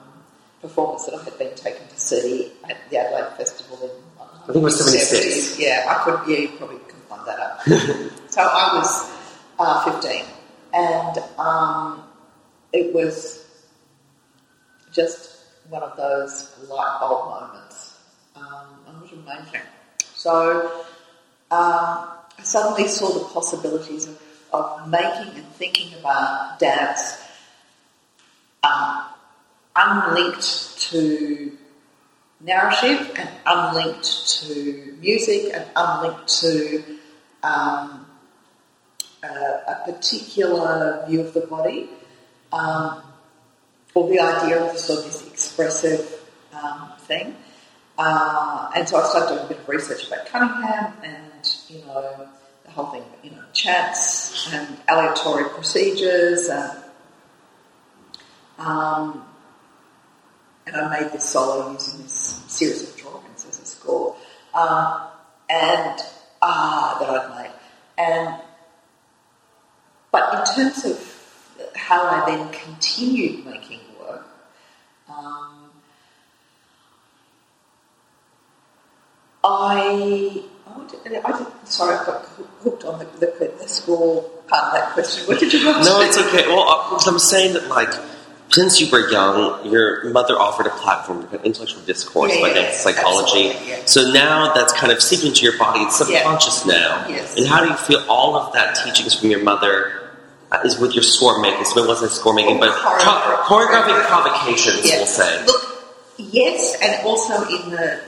[0.61, 4.02] performance that I had been taken to see at the Adelaide Festival in
[4.43, 5.55] I think it was 76.
[5.55, 5.59] 70s.
[5.59, 6.29] Yeah, I could.
[6.29, 7.61] Yeah, you probably can find that up.
[8.29, 9.11] so I was
[9.57, 10.25] uh, 15,
[10.73, 12.03] and um,
[12.73, 13.45] it was
[14.91, 15.37] just
[15.69, 17.97] one of those light bulb moments.
[18.35, 19.61] Um, it was amazing.
[20.13, 20.83] So
[21.51, 27.17] um, I suddenly saw the possibilities of, of making and thinking about dance
[28.63, 29.03] um,
[29.75, 31.57] unlinked to
[32.43, 36.83] narrative and unlinked to music and unlinked to
[37.41, 38.05] um,
[39.23, 41.89] a, a particular view of the body
[42.51, 43.01] um,
[43.93, 46.19] or the idea of sort of this expressive
[46.53, 47.35] um, thing.
[47.97, 52.27] Uh, and so I started doing a bit of research about Cunningham and, you know,
[52.65, 56.83] the whole thing, you know, chance and aleatory procedures and
[58.57, 59.25] um,
[60.65, 64.15] and I made this solo using this series of drawings as a score,
[64.53, 65.01] um,
[65.49, 65.99] and
[66.41, 67.53] ah, that I'd made.
[67.97, 68.41] And
[70.11, 74.25] but in terms of how I then continued making work,
[75.09, 75.71] um,
[79.43, 80.43] I.
[80.65, 82.25] Oh, did, I did, sorry, I got
[82.61, 85.27] hooked on the, the, the score part of that question.
[85.27, 85.87] What did you ask?
[85.87, 86.47] No, it's okay.
[86.47, 86.63] Well,
[87.05, 87.93] I'm saying that, like,
[88.53, 92.71] since you were young, your mother offered a platform for intellectual discourse Yeah, by yeah,
[92.71, 93.57] psychology.
[93.67, 93.81] yeah.
[93.85, 95.81] So now that's kind of seeped into your body.
[95.81, 97.05] It's subconscious now.
[97.07, 97.37] Yes.
[97.37, 100.11] And how do you feel all of that teachings from your mother
[100.51, 101.65] uh, is with your score making?
[101.65, 105.45] So it wasn't score making, but Choreo- choreographic provocations, we'll say.
[105.45, 105.61] Look,
[106.17, 107.99] yes, and also in the,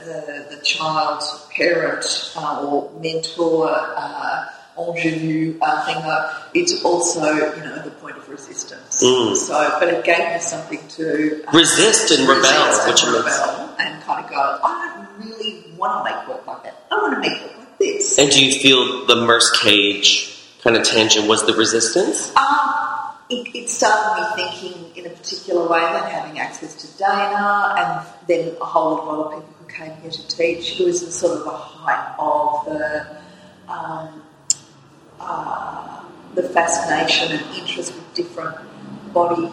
[0.50, 4.46] the, the child's parent uh, or mentor uh,
[4.78, 7.24] ingenue uh, thing, uh, it's also,
[7.56, 9.02] you know, the point of resistance.
[9.02, 9.36] Mm.
[9.36, 13.16] So, but it gave me something to uh, Resist and rebel, resist and which means-
[13.24, 16.84] rebel, and kind of go, I don't really want to make work like that.
[16.90, 18.18] I want to make work like this.
[18.18, 22.34] And do you feel the Merce Cage kind of tangent was the resistance?
[22.36, 27.74] Um, it, it started me thinking in a particular way that having access to Dana
[27.76, 31.38] and then a whole lot of people who came here to teach, it was sort
[31.38, 33.16] of the height of the
[33.68, 34.22] um,
[35.20, 38.56] uh, the fascination and interest with different
[39.12, 39.50] body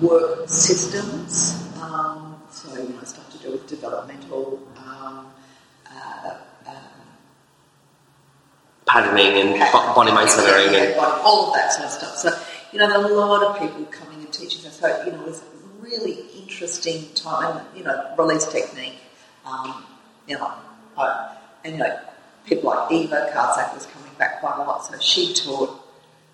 [0.00, 1.68] work systems.
[1.80, 4.60] Um, so you know, stuff to do with developmental.
[4.76, 5.32] Um,
[5.90, 6.74] uh, uh,
[8.86, 12.16] Patterning and bo- body yeah, and yeah, all of that sort of stuff.
[12.16, 12.30] So,
[12.72, 14.78] you know, there are a lot of people coming and teaching us.
[14.78, 17.64] So, you know, it was a really interesting time.
[17.74, 18.98] You know, release technique,
[19.46, 19.84] um,
[20.28, 20.52] you know,
[20.96, 21.98] uh, and, you know,
[22.46, 24.84] people like Eva Karczag was coming back quite a lot.
[24.86, 25.80] So she taught,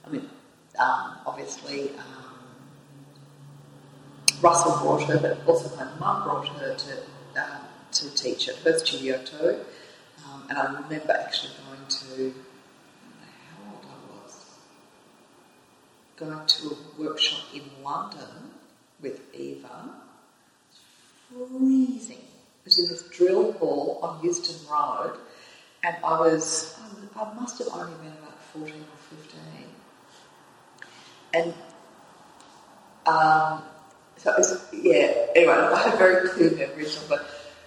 [0.06, 0.28] I mean,
[0.78, 2.30] um, obviously, um,
[4.40, 7.60] Russell brought her, but also my mum brought her to, um,
[7.92, 9.60] to teach at her studio too.
[10.24, 12.34] Um, and I remember actually going to,
[13.50, 14.56] how old I was,
[16.16, 18.50] going to a workshop in London
[19.02, 19.90] with Eva.
[21.28, 22.18] Freezing.
[22.18, 25.16] It was in this drill hall on Euston Road,
[25.84, 26.78] and I was,
[27.16, 29.40] I must have only been about 14 or 15.
[31.32, 31.54] And
[33.06, 33.62] um,
[34.16, 37.20] so it was, yeah, anyway, I have very clear memories of it.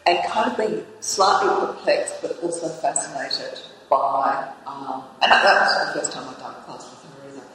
[0.06, 5.93] And kind of being slightly perplexed, but also fascinated by, um, and that, that was
[5.93, 7.47] the first time I'd done a class with her either.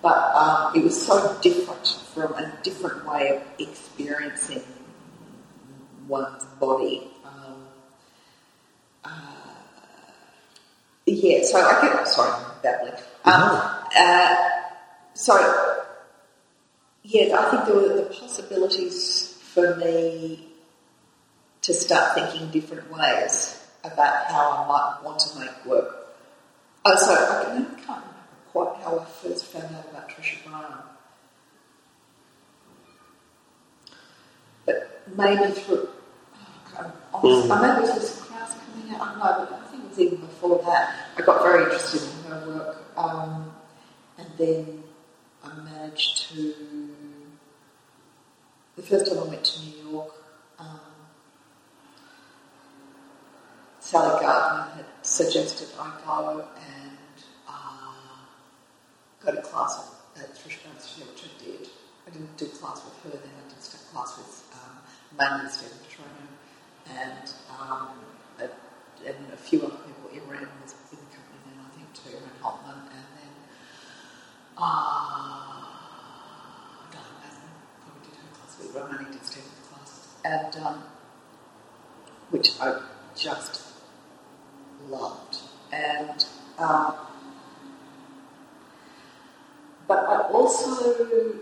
[0.00, 4.62] But um, it was so different from a different way of experiencing
[6.06, 7.10] one's body.
[7.24, 7.66] Um,
[9.04, 9.37] uh,
[11.10, 12.94] yeah, so I get, sorry, I'm babbling.
[13.24, 13.60] Um,
[13.96, 14.36] uh,
[15.14, 15.84] so
[17.02, 20.48] yeah, I think there were the possibilities for me
[21.62, 26.14] to start thinking different ways about how I might want to make work.
[26.84, 28.14] Oh, so I can- I can't remember
[28.52, 30.82] quite how I first found out about Trisha Brown.
[34.64, 35.88] But maybe through,
[36.34, 39.67] oh, God, honestly, I maybe it was this class coming out, I don't know,
[40.06, 40.94] before that.
[41.16, 42.84] I got very interested in her work.
[42.96, 43.52] Um,
[44.16, 44.84] and then
[45.44, 46.54] I managed to.
[48.76, 50.14] The first time I went to New York,
[50.58, 50.80] um,
[53.80, 56.98] Sally Gardner had suggested I go and
[57.48, 57.92] uh,
[59.24, 61.68] go to class at Trish Studio, which I did.
[62.06, 63.58] I didn't do class with her then, I did
[63.92, 64.78] class with um,
[65.18, 66.28] mainly Stephen Petronio,
[67.00, 67.88] and, um,
[69.06, 70.10] and a few other people.
[70.12, 73.32] Imran was in the company then, I think, too, and Hultman, and then
[74.56, 75.64] uh,
[76.90, 77.50] Diane Madden
[77.84, 80.82] probably did her class with Romani did Stephen's classes, and um,
[82.30, 82.80] which I
[83.14, 83.62] just
[84.88, 85.38] loved.
[85.72, 86.26] And
[86.58, 86.94] um,
[89.86, 91.34] but I also,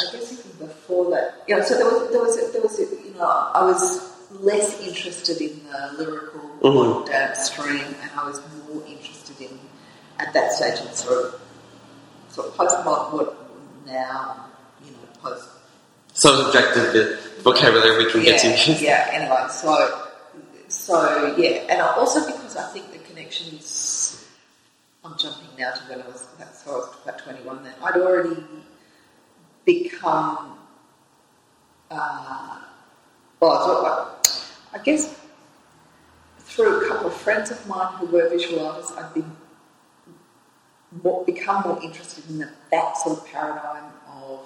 [0.00, 1.62] I guess even before that, yeah.
[1.62, 5.92] So there was there was there was you know I was less interested in the
[6.04, 7.06] lyrical Mhm.
[7.06, 9.58] dance stream, and I was more interested in
[10.18, 11.40] at that stage in sort of
[12.30, 13.36] sort of postmodern what
[13.86, 14.46] now
[14.84, 15.48] you know post
[16.14, 18.72] So objective the vocabulary we can yeah, get to.
[18.72, 19.08] yeah.
[19.12, 20.08] Anyway, so
[20.68, 24.20] so yeah, and I- also because I think the connections.
[25.04, 27.74] I'm jumping now to when I was that's so I was about 21 then.
[27.82, 28.42] I'd already
[29.64, 30.58] become.
[31.90, 32.58] Uh,
[33.44, 35.20] well, I thought, I guess
[36.38, 39.30] through a couple of friends of mine who were visual artists, I've been
[41.02, 44.40] more, become more interested in that, that sort of paradigm of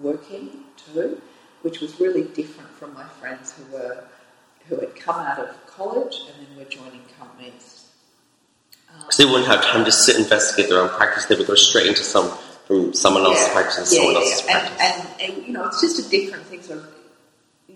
[0.00, 1.20] working too,
[1.62, 4.04] which was really different from my friends who were
[4.68, 7.90] who had come out of college and then were joining companies.
[8.88, 11.26] Um, Because they wouldn't have time to sit and investigate their own practice.
[11.26, 12.30] They would go straight into some
[12.68, 14.78] from someone else's practice and someone else's practice.
[14.80, 16.62] And, and, and, you know, it's just a different thing.
[16.62, 17.01] Sort of,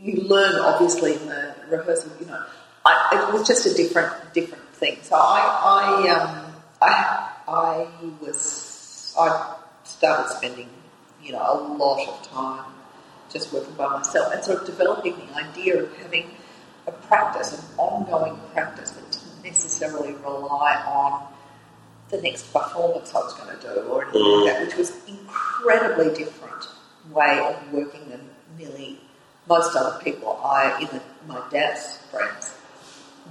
[0.06, 2.12] you learn obviously in the rehearsal.
[2.20, 2.44] You know,
[2.84, 4.98] I, it was just a different different thing.
[5.02, 7.88] So I I um, I I
[8.20, 10.68] was I started spending
[11.22, 12.72] you know a lot of time
[13.32, 16.30] just working by myself and sort of developing the idea of having
[16.86, 21.26] a practice, an ongoing practice that didn't necessarily rely on
[22.10, 26.14] the next performance I was going to do or anything like that, which was incredibly
[26.14, 26.68] different
[27.10, 28.20] way of working than
[28.56, 29.00] nearly
[29.48, 32.52] most other people I in the, my dad's friends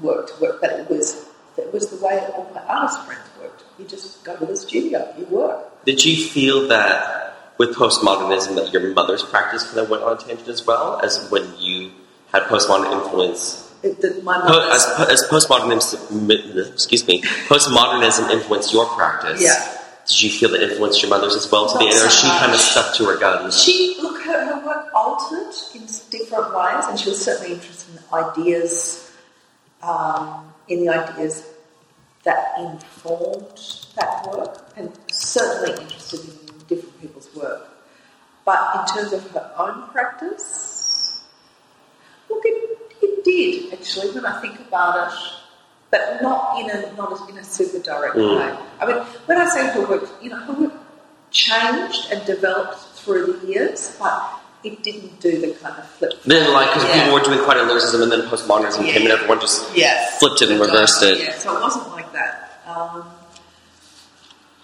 [0.02, 0.40] worked.
[0.42, 3.64] worked but it was it was the way all my artist friends worked.
[3.80, 5.86] You just go to the studio, you work.
[5.86, 10.20] Did you feel that with postmodernism that your mother's practice kind of went on a
[10.20, 11.92] tangent as well as when you
[12.32, 13.62] had postmodern influence?
[13.84, 19.42] It, my mother's- as, as postmodernism, excuse me, postmodernism influenced your practice.
[19.42, 19.75] Yeah.
[20.08, 22.54] Did you feel that influenced your mother's as well to the end, or she kind
[22.54, 23.62] of stuck to her guns?
[23.62, 28.02] She look her, her work altered in different ways, and she was certainly interested in
[28.14, 29.12] ideas,
[29.82, 31.48] um, in the ideas
[32.24, 33.60] that informed
[33.96, 37.68] that work, and certainly interested in different people's work.
[38.46, 41.24] But in terms of her own practice,
[42.30, 44.12] look, it, it did actually.
[44.12, 45.20] When I think about it,
[45.96, 48.38] but not in a not as in a super direct Mm.
[48.40, 48.58] way.
[48.82, 50.74] I mean, when I say her work, you know, her work
[51.32, 54.22] changed and developed through the years, but
[54.64, 56.14] it didn't do the kind of flip.
[56.26, 56.94] Then, like, because Yeah.
[57.04, 58.94] people were doing quite a lyricism, and then postmodernism Yeah.
[58.94, 60.18] came, and everyone just Yes.
[60.20, 61.20] flipped it and reversed it.
[61.20, 62.60] Yeah, so it wasn't like that.
[62.68, 63.06] Um,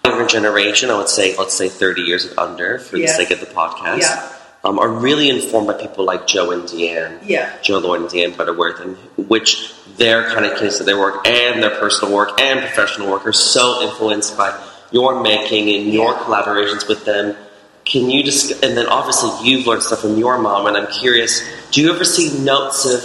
[0.04, 3.06] younger generation, I would say, let's say 30 years and under, for Yeah.
[3.06, 4.22] the sake of the podcast, Yeah.
[4.64, 8.36] Um, are really informed by people like Jo and Deanne, yeah, Jo Lloyd and Deanne
[8.36, 8.96] Butterworth, and
[9.28, 13.26] which their kind of case of their work and their personal work and professional work
[13.26, 14.56] are so influenced by
[14.92, 16.18] your making and your Yeah.
[16.20, 17.36] collaborations with them.
[17.84, 21.42] Can you just, and then obviously you've learned stuff from your mom, and I'm curious,
[21.72, 23.02] do you ever see notes of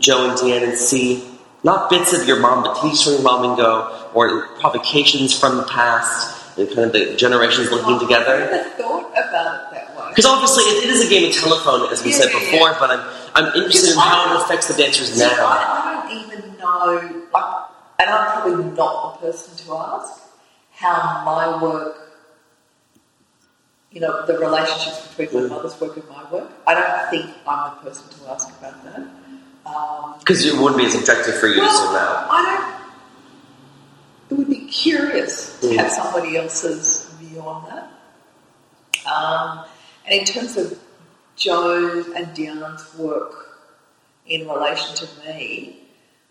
[0.00, 1.22] Jo and Deanne and see
[1.62, 5.58] not bits of your mom, but teachings from your mom and go, or provocations from
[5.58, 8.38] the past, and kind of the generations looking I together?
[8.50, 9.67] never thought about it that way.
[10.18, 12.76] Because obviously it, it is a game of telephone, as we Yeah, said before, yeah.
[12.80, 13.06] but I'm,
[13.36, 15.28] I'm interested in how it affects the dancers now.
[15.30, 17.64] I, I don't even know, like,
[18.00, 20.20] and I'm probably not the person to ask
[20.72, 22.18] how my work,
[23.92, 25.50] you know, the relationships between my Mm.
[25.50, 26.50] mother's work and my work.
[26.66, 29.02] I don't think I'm the person to ask about that.
[29.66, 32.26] Um, Because it wouldn't be as objective for you to zoom well, out.
[32.28, 32.42] I
[34.26, 34.32] don't.
[34.32, 35.76] It would be curious to Mm.
[35.76, 37.92] have somebody else's view on that.
[39.08, 39.64] Um,
[40.08, 40.78] and in terms of
[41.36, 43.34] Jo and Deanne's work
[44.26, 45.80] in relation to me,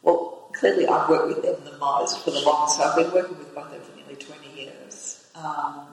[0.01, 2.77] well, clearly I've worked with them the most for the longest.
[2.77, 5.29] So I've been working with both of them for nearly 20 years.
[5.35, 5.87] Um,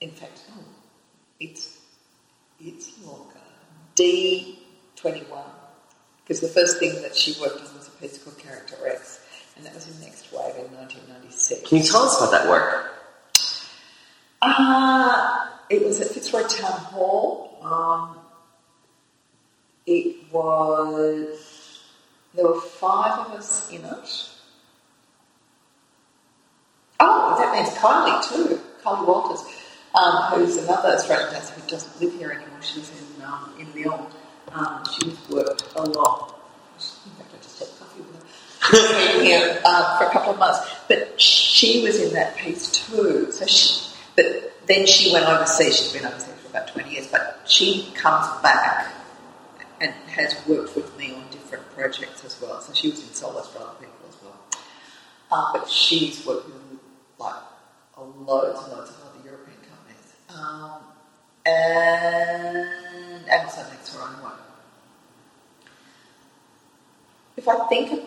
[0.00, 0.64] in fact, oh,
[1.40, 1.78] it's,
[2.60, 3.40] it's longer.
[3.96, 5.44] D21.
[6.22, 9.20] Because the first thing that she worked on was a piece called Character X,
[9.56, 11.68] and that was in Next Wave in 1996.
[11.68, 12.91] Can you tell us about that work?
[14.42, 17.58] Uh, it was at Fitzroy Town Hall.
[17.62, 18.18] Um,
[19.86, 21.80] it was.
[22.34, 24.28] There were five of us in it.
[27.00, 28.60] Oh, that means Kylie too.
[28.82, 29.44] Kylie Walters.
[29.94, 32.62] um, who's another Australian dancer who doesn't live here anymore.
[32.62, 34.06] She's in um, in Lyon.
[34.52, 36.38] Um, she's worked a lot.
[37.06, 38.76] In fact, I just had coffee with her.
[38.76, 42.70] She's been here uh, for a couple of months, but she was in that piece
[42.70, 43.30] too.
[43.32, 45.76] So she, but then she went overseas.
[45.78, 48.92] She's been overseas for about twenty years, but she comes back
[49.80, 52.60] and has worked with me on different projects as well.
[52.60, 54.40] So she was in Solos for other people as well.
[55.30, 56.56] Uh, but she's worked with
[57.18, 57.34] like
[57.98, 60.12] loads and loads of other European companies.
[60.28, 60.82] Um,
[61.44, 64.32] and Amazon makes her own one.
[67.36, 68.00] If I think of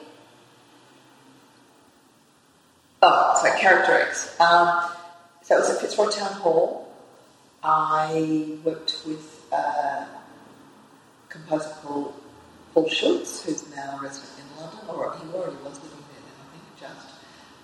[3.08, 4.40] Oh, so Character X.
[4.40, 4.90] Um,
[5.46, 6.92] so it was at Fitzroy Town Hall.
[7.62, 10.08] I worked with a
[11.30, 12.16] composer called
[12.74, 16.38] Paul Schütze, who's now a resident in London, or he already was living there then,
[16.42, 17.08] I think, just.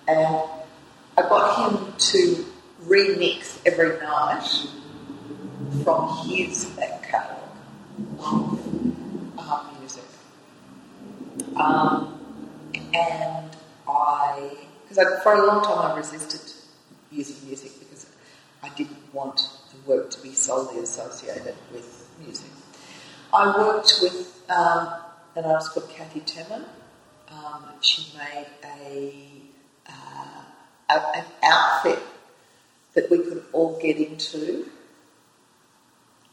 [0.06, 0.48] And
[1.18, 2.46] I got him to
[2.84, 4.48] remix every night
[5.82, 7.48] from his back catalogue
[8.20, 10.04] of uh, music.
[11.56, 12.20] Um,
[12.94, 13.56] and
[13.88, 14.56] I,
[14.88, 16.61] because for a long time I resisted
[17.12, 18.06] using music because
[18.62, 22.50] I didn't want the work to be solely associated with music.
[23.32, 24.88] I worked with um,
[25.34, 26.64] an artist called Kathy Temin.
[27.30, 29.14] Um, she made a,
[29.88, 30.44] uh,
[30.90, 31.98] a, an outfit
[32.94, 34.66] that we could all get into,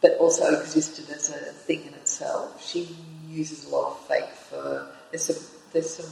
[0.02, 2.62] but also existed as a thing in itself.
[2.66, 2.96] She
[3.30, 4.88] uses a lot of fake fur.
[5.12, 6.12] There's some, there's some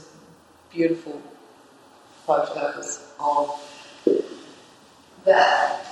[0.72, 1.22] beautiful
[2.26, 3.60] photos of
[5.26, 5.86] that.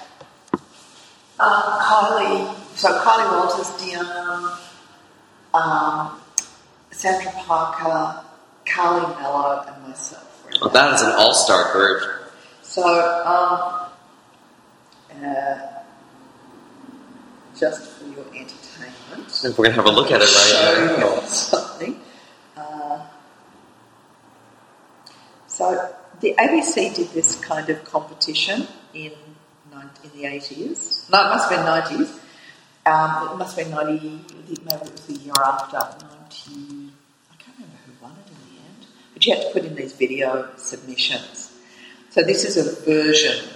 [1.37, 1.51] Um,
[1.81, 4.57] Kylie, so Kylie Walters, Deanne,
[5.53, 6.21] um,
[6.91, 8.23] Sandra Parker,
[8.65, 10.45] Carly Mello, and myself.
[10.61, 12.31] Well, that is an all-star group.
[12.61, 12.83] So,
[13.25, 13.89] um,
[15.25, 15.57] uh,
[17.57, 21.19] just for your entertainment, we're gonna have a look at it right you now.
[21.21, 21.99] something.
[22.57, 22.99] Uh,
[25.47, 29.11] so the ABC did this kind of competition in
[30.03, 31.07] in the eighties.
[31.11, 32.09] No, it must have been nineties.
[32.85, 34.21] Um, it must have been ninety.
[34.47, 36.91] Maybe it was the year after ninety.
[37.31, 38.87] I can't remember who won it in the end.
[39.13, 41.51] But you had to put in these video submissions.
[42.11, 43.49] So this is a version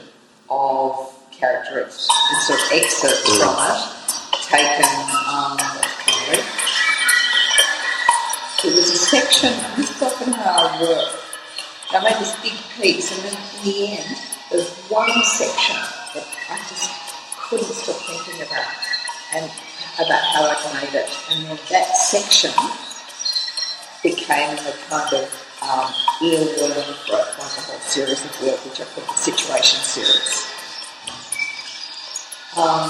[0.50, 2.08] of character it's
[2.48, 3.80] sort of excerpts from it,
[4.44, 4.86] taken.
[5.26, 6.44] Um, okay.
[8.62, 9.54] There was a section.
[9.78, 11.16] This is often how I work.
[11.92, 14.18] I made this big piece, and then in the end,
[14.50, 15.76] there's one section
[16.16, 16.90] that I just
[17.38, 18.66] couldn't stop thinking about,
[19.36, 19.52] and
[20.00, 21.10] about how I made it.
[21.30, 22.52] And then that section
[24.02, 25.92] became a kind of um,
[26.22, 30.48] earworm for like a whole series of work, which I call the Situation series.
[32.58, 32.90] Um,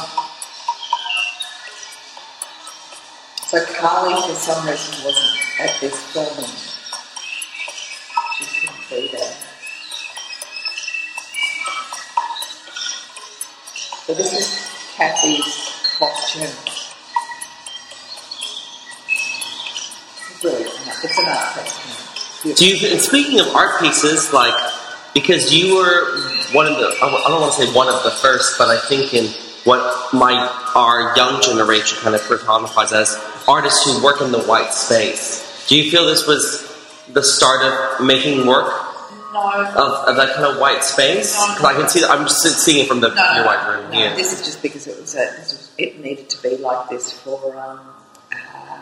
[3.48, 6.56] so Carly, for some reason, wasn't at this filming.
[8.38, 9.39] She couldn't be there.
[14.10, 16.50] So this is Kathy's costume.
[20.42, 21.64] It's an art
[22.42, 22.56] piece.
[22.56, 22.98] Do you?
[22.98, 24.56] Speaking of art pieces, like
[25.14, 26.18] because you were
[26.54, 29.14] one of the I don't want to say one of the first, but I think
[29.14, 29.26] in
[29.64, 33.16] what might our young generation kind of personifies as
[33.48, 35.68] artists who work in the white space.
[35.68, 36.66] Do you feel this was
[37.10, 38.89] the start of making work
[39.32, 41.36] No, of, of that kind of white space?
[41.36, 43.92] Because I can see that I'm just seeing it from the no, your white room.
[43.92, 44.16] no, yeah.
[44.16, 47.12] This is just because it was, a, this was it needed to be like this
[47.12, 47.80] for um,
[48.34, 48.82] uh,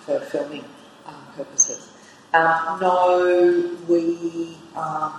[0.00, 0.64] for filming
[1.06, 1.90] um, purposes.
[2.32, 5.12] Um, no, we um,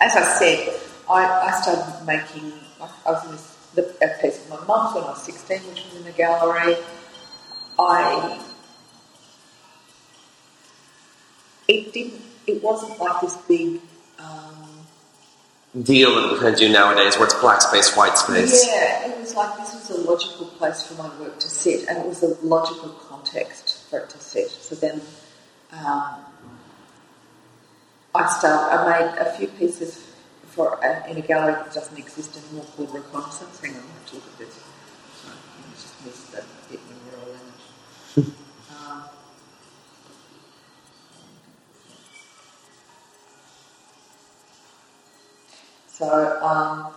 [0.00, 2.52] as I said, I, I started making.
[2.80, 5.60] I, I was in this, the, a piece of my mum's when I was sixteen,
[5.68, 6.76] which was in the gallery.
[7.78, 8.40] I
[11.66, 12.22] it didn't.
[12.48, 13.80] It wasn't like this big.
[14.18, 14.86] Um,
[15.82, 18.66] Deal that we kind of do nowadays, where it's black space, white space.
[18.66, 21.98] Yeah, it was like this was a logical place for my work to sit, and
[21.98, 24.48] it was a logical context for it to sit.
[24.48, 25.02] So then
[25.72, 26.24] um,
[28.14, 28.74] I started.
[28.74, 30.10] I made a few pieces
[30.46, 33.60] for uh, in a gallery that doesn't exist anymore called Reconnaissance.
[33.60, 34.54] Hang on, I have to look at this.
[35.22, 38.32] Sorry, I just missed that bit when we're all in it.
[38.72, 39.04] um,
[45.98, 46.92] So, um,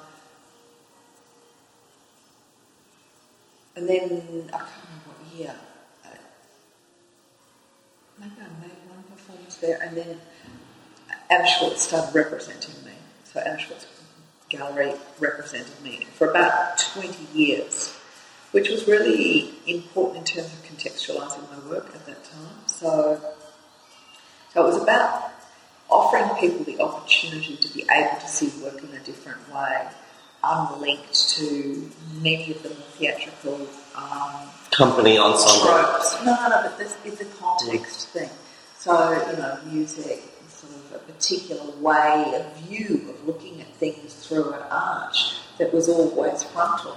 [3.76, 4.04] and then
[4.54, 5.56] I can't remember what year.
[6.06, 6.10] Uh,
[8.20, 10.22] maybe I made one performance there, and then
[11.32, 12.92] Anna Schwartz started representing me.
[13.24, 13.88] So Anna Schwartz
[14.50, 17.98] gallery represented me for about 20 years,
[18.52, 22.68] which was really important in terms of contextualising my work at that time.
[22.68, 23.20] So,
[24.54, 25.41] so it was about
[25.92, 29.88] offering people the opportunity to be able to see work in a different way,
[30.44, 31.90] unlinked to
[32.22, 35.68] many of the more theatrical um, Company ensemble.
[35.68, 36.26] tropes.
[36.26, 38.30] No, no, no, but this is a context thing.
[38.78, 43.68] So, you know, music, is sort of a particular way, a view of looking at
[43.76, 46.96] things through an arch that was always frontal.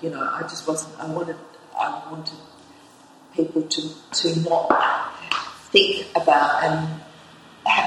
[0.00, 1.36] You know, I just wasn't, I wanted,
[1.78, 2.38] I wanted
[3.34, 5.12] people to, to not
[5.72, 7.02] think about and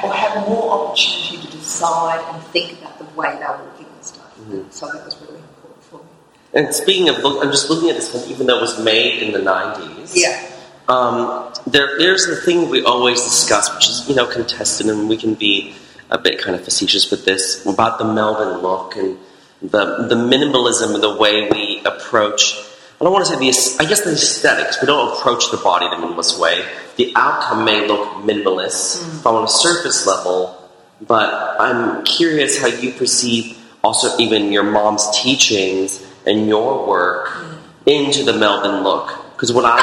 [0.03, 4.05] or have more opportunity to decide and think about the way they were looking at
[4.05, 4.37] stuff.
[4.71, 6.09] So that was really important for me.
[6.53, 9.23] And speaking of, look, I'm just looking at this film, even though it was made
[9.23, 10.13] in the 90s.
[10.15, 10.45] Yeah.
[10.87, 15.17] Um, there, there's the thing we always discuss, which is, you know, contested, and we
[15.17, 15.75] can be
[16.09, 19.17] a bit kind of facetious with this, about the Melbourne look and
[19.61, 22.55] the, the minimalism of the way we approach,
[22.99, 24.81] I don't want to say the, I guess the aesthetics.
[24.81, 26.67] We don't approach the body the minimalist way.
[26.97, 29.25] The outcome may look minimalist mm.
[29.25, 30.69] on a surface level,
[31.07, 37.57] but I'm curious how you perceive also even your mom's teachings and your work mm.
[37.85, 39.15] into the Melbourne look.
[39.31, 39.77] Because what I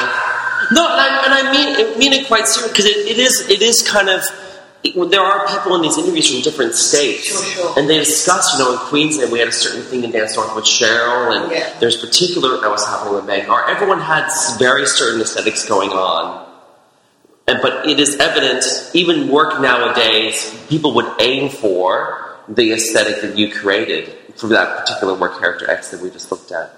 [0.71, 3.49] no, and I, and I mean I mean it quite serious because it, it is
[3.49, 4.21] it is kind of
[4.95, 7.73] it- there are people in these interviews from different states, Sure, sure.
[7.77, 10.55] and they discuss you know in Queensland we had a certain thing in Dance North
[10.55, 11.69] with Cheryl, and Yeah.
[11.79, 13.49] there's particular that was happening with Meg.
[13.49, 16.45] Or everyone had very certain aesthetics going on.
[17.49, 23.37] And, but it is evident, even work nowadays, people would aim for the aesthetic that
[23.37, 26.75] you created for that particular work character X that we just looked at.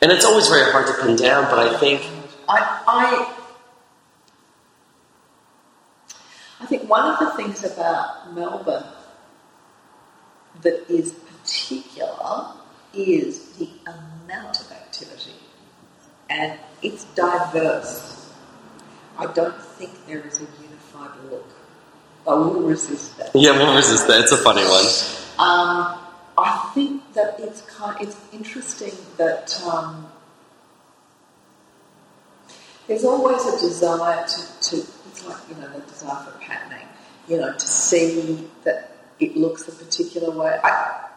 [0.00, 2.02] And it's always very hard to pin down, but I think
[2.48, 3.34] I, I,
[6.60, 8.84] I think one of the things about Melbourne
[10.62, 12.52] that is particular
[12.94, 15.34] is the amount of activity,
[16.30, 18.32] and it's diverse.
[19.18, 21.46] I don't think there is a unified look.
[22.26, 23.30] I will resist that.
[23.34, 24.20] Yeah, we'll resist that.
[24.22, 24.84] It's a funny one.
[25.38, 25.98] Um,
[26.38, 27.96] I think that it's kind.
[28.00, 30.10] It's interesting that um,
[32.88, 34.86] there's always a desire to, to.
[35.16, 36.86] It's like you know the desire for patterning.
[37.26, 40.58] You know to see that it looks a particular way.
[40.62, 41.08] I,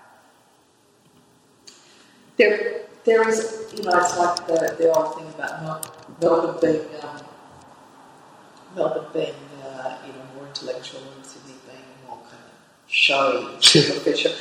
[2.38, 3.74] there, there is.
[3.76, 7.20] You know, it's like the the old thing about Mel- Melbourne being um,
[8.74, 9.36] Melbourne being
[9.66, 14.32] uh, you know more intellectual and Sydney being more kind of showy, superficial.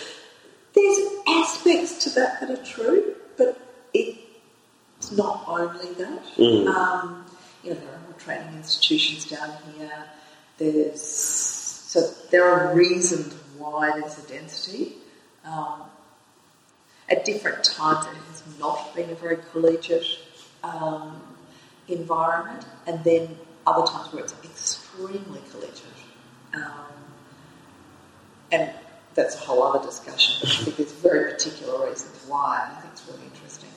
[0.72, 3.60] There's aspects to that that are true, but
[3.92, 6.22] it's not only that.
[6.36, 6.68] Mm.
[6.68, 7.26] Um,
[7.64, 7.97] you know, there
[8.28, 10.04] training institutions down here.
[10.58, 12.00] There's so
[12.30, 14.96] there are reasons why there's a density.
[15.44, 15.84] Um,
[17.08, 20.04] at different times, it has not been a very collegiate
[20.62, 21.22] um,
[21.88, 25.86] environment, and then other times where it's extremely collegiate.
[26.52, 26.92] Um,
[28.52, 28.70] and
[29.14, 30.36] that's a whole other discussion.
[30.40, 33.70] But I think there's very particular reasons why, and I think it's really interesting.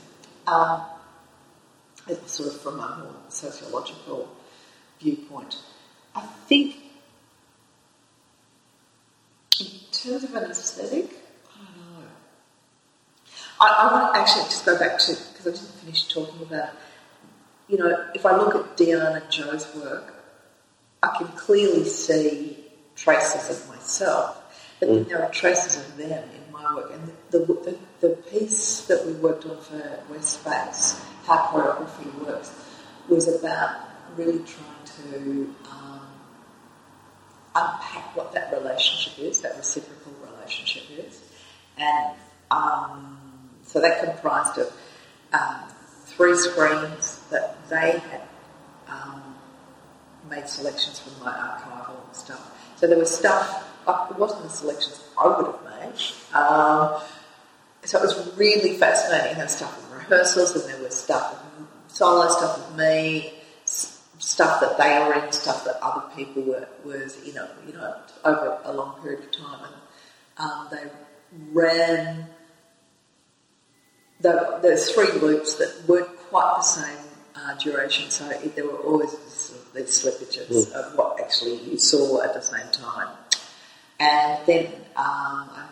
[0.48, 0.82] Um,
[2.08, 4.28] it's sort of from a more sociological
[5.02, 5.58] viewpoint.
[6.16, 6.76] I think
[9.60, 11.14] in terms of an aesthetic,
[11.54, 12.08] I don't know.
[13.60, 16.70] I, I want to actually just go back to, because I didn't finish talking about.
[17.68, 20.14] You know, if I look at Deanne and Jo's work,
[21.02, 22.58] I can clearly see
[22.96, 26.92] traces of myself, but then there are traces of them in my work.
[26.94, 32.14] And the, the, the, the piece that we worked on for West Space, How Choreography
[32.26, 32.52] Works,
[33.08, 33.88] was about
[34.18, 34.71] really trying
[35.04, 36.02] to um,
[37.56, 41.22] unpack what that relationship is, that reciprocal relationship is.
[41.78, 42.16] And
[42.50, 43.20] um,
[43.64, 44.74] so that comprised of
[45.34, 45.64] um,
[46.06, 48.22] three screens that they had
[48.88, 49.36] um,
[50.30, 52.76] made selections from my archival stuff.
[52.76, 56.36] So there was stuff, uh, it wasn't the selections I would have made.
[56.36, 57.02] Um,
[57.84, 59.36] so it was really fascinating.
[59.36, 61.44] There was stuff with rehearsals, and there was stuff,
[61.88, 63.34] solo stuff with me,
[64.22, 67.96] stuff that they were in, stuff that other people were was you know you know
[68.24, 69.66] over a long period of time,
[70.38, 70.84] and um, they
[71.52, 72.28] ran.
[74.22, 76.98] The, there's three loops that weren't quite the same
[77.36, 81.80] uh, duration, so it, there were always sort of these slippages of what actually you
[81.80, 83.10] saw at the same time.
[84.00, 84.66] And then
[84.96, 85.68] um, I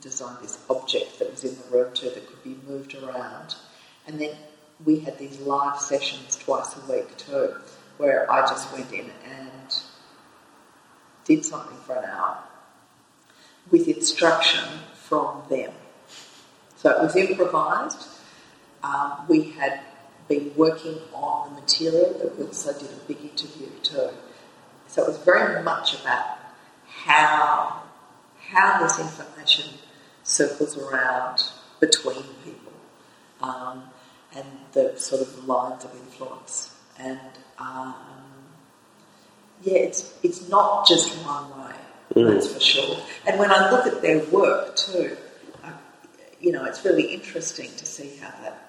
[0.00, 3.54] designed this object that was in the room too that could be moved around.
[4.06, 4.34] And then
[4.84, 7.54] we had these live sessions twice a week too,
[7.98, 9.74] where I just went in and
[11.24, 12.38] did something for an hour
[13.70, 14.64] with instruction
[14.94, 15.72] from them.
[16.76, 18.08] So it was improvised.
[18.82, 19.80] Um, we had
[20.28, 24.10] been working on the material, but we also did a big interview too.
[24.86, 26.38] So it was very much about
[26.86, 27.82] how
[28.48, 29.74] how this information
[30.24, 31.42] circles around
[31.78, 32.72] between people
[33.42, 33.84] um,
[34.34, 36.74] and the sort of lines of influence.
[36.98, 37.20] And
[37.58, 37.94] um,
[39.62, 41.74] yeah, it's it's not just one way.
[42.14, 42.32] Mm.
[42.32, 42.96] That's for sure.
[43.26, 45.16] And when I look at their work too,
[45.62, 45.72] I,
[46.40, 48.66] you know, it's really interesting to see how that.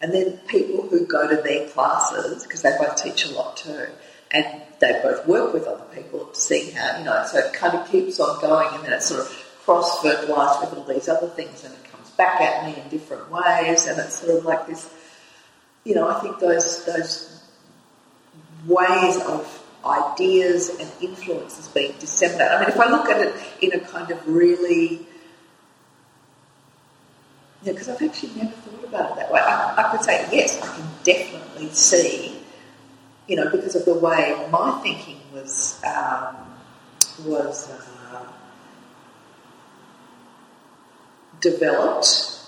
[0.00, 3.86] And then people who go to their classes because they both teach a lot too,
[4.30, 4.46] and
[4.80, 7.24] they both work with other people, seeing how you know.
[7.26, 9.28] So it kind of keeps on going, and then it sort of
[9.64, 11.74] cross fertilised with all these other things, and
[12.16, 14.92] back at me in different ways, and it's sort of like this.
[15.84, 17.42] You know, I think those those
[18.66, 22.52] ways of ideas and influences being disseminated.
[22.52, 25.06] I mean, if I look at it in a kind of really,
[27.64, 29.40] because I've actually never thought about it that way.
[29.40, 32.40] I, I could say, yes, I can definitely see,
[33.28, 36.36] you know, because of the way my thinking was, um,
[37.26, 38.26] was uh,
[41.44, 42.40] developed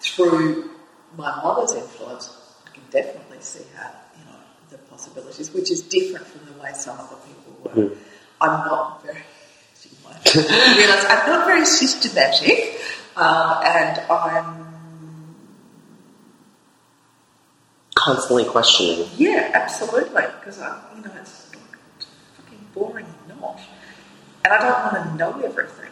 [0.00, 0.70] through
[1.16, 2.30] my mother's influence,
[2.66, 4.38] I can definitely see how, you know,
[4.70, 7.98] the possibilities, which is different from the way some other people work.
[8.40, 9.16] I'm not very,
[10.34, 10.40] you
[10.78, 12.78] realise, I'm not very systematic,
[13.16, 14.66] um, and I'm,
[17.94, 19.08] Constantly questioning.
[19.16, 21.50] yeah, absolutely, because I, you know, it's
[22.36, 23.60] fucking boring not.
[24.44, 25.89] And I don't want to know everything.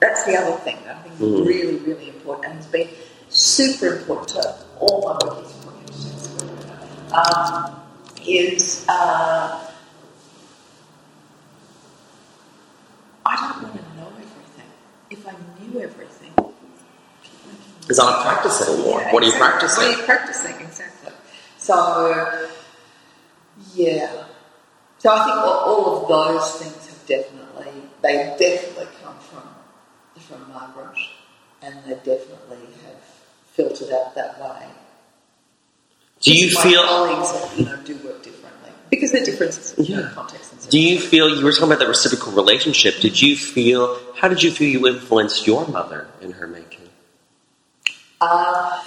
[0.00, 1.46] That's the other thing that I think is Mm.
[1.46, 2.88] really, really important and has been
[3.28, 5.54] super important to all my work is
[7.12, 7.76] um,
[8.26, 9.60] is uh,
[13.26, 14.70] I don't want to know everything.
[15.10, 16.32] If I knew everything,
[17.88, 19.00] Is not practice anymore.
[19.00, 19.82] Yeah, what are you practicing?
[19.84, 20.54] What are you practicing?
[20.60, 21.12] Exactly.
[21.58, 22.48] So,
[23.74, 24.24] yeah.
[24.98, 27.72] So I think all, all of those things have definitely,
[28.02, 28.99] they definitely come
[30.30, 30.96] from from Margaret,
[31.62, 33.02] and they definitely have
[33.52, 34.66] filtered out that way.
[36.20, 36.82] Do you My feel?
[36.84, 40.10] colleagues, you know, do work differently because they're differences in Yeah.
[40.14, 43.00] context and Do you feel you were talking about that reciprocal relationship?
[43.00, 43.98] Did you feel?
[44.16, 46.88] How did you feel you influenced your mother in her making?
[48.20, 48.78] Uh,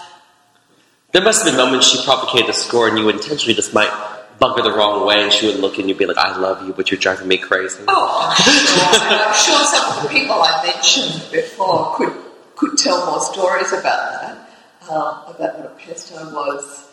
[1.11, 3.91] There must have been moments she propagated a score and you intentionally just might
[4.39, 6.65] bug her the wrong way and she would look and you'd be like, I love
[6.65, 7.83] you, but you're driving me crazy.
[7.87, 12.13] Oh, I'm sure, I'm sure some of the people I mentioned before could
[12.55, 14.49] could tell more stories about that,
[14.89, 16.89] um, about what a pest I was.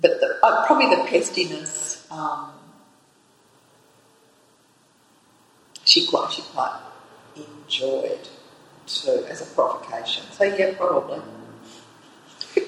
[0.00, 2.52] But the, uh, probably the pestiness, um,
[5.84, 6.80] she quite she quite
[7.36, 8.28] enjoyed
[8.86, 10.24] too as a provocation.
[10.32, 11.20] So yeah, probably.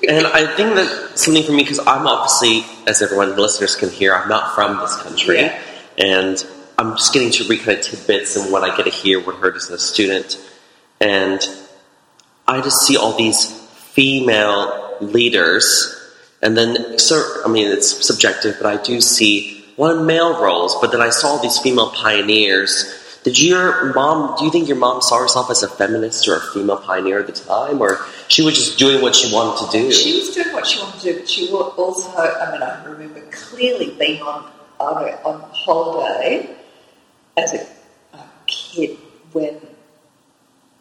[0.08, 3.88] And I think that something for me, because I'm obviously, as everyone, the listeners can
[3.88, 5.40] hear, I'm not from this country.
[5.40, 5.60] Yeah.
[5.98, 6.44] And
[6.78, 9.36] I'm just getting to read kind of tidbits and what I get to hear, what
[9.36, 10.38] I heard as a student.
[11.00, 11.40] And
[12.46, 13.52] I just see all these
[13.94, 15.98] female leaders.
[16.42, 20.92] And then, so, I mean, it's subjective, but I do see one male roles, but
[20.92, 23.01] then I saw these female pioneers.
[23.24, 26.40] Did your mom, do you think your mom saw herself as a feminist or a
[26.40, 27.80] female pioneer at the time?
[27.80, 29.92] Or she was just doing what she wanted to do?
[29.92, 33.20] She was doing what she wanted to do, but she also, I mean, I remember
[33.30, 34.50] clearly being on
[34.82, 36.56] on, on holiday
[37.36, 37.66] as a,
[38.16, 38.98] a kid
[39.32, 39.60] when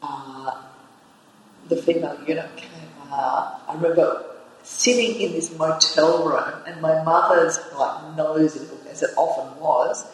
[0.02, 0.62] uh,
[1.70, 2.72] the female eunuch came
[3.12, 3.62] out.
[3.68, 4.26] I remember
[4.64, 8.56] sitting in this motel room, and my mother's like nose
[8.90, 10.06] as it often was,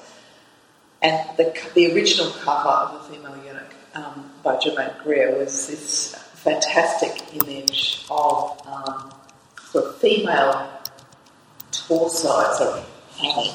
[1.02, 6.16] and the, the original cover of the female eunuch um, by Germaine Greer was this
[6.36, 9.14] fantastic image of um,
[9.72, 10.70] sort of female
[11.72, 13.54] torso sort of hanging,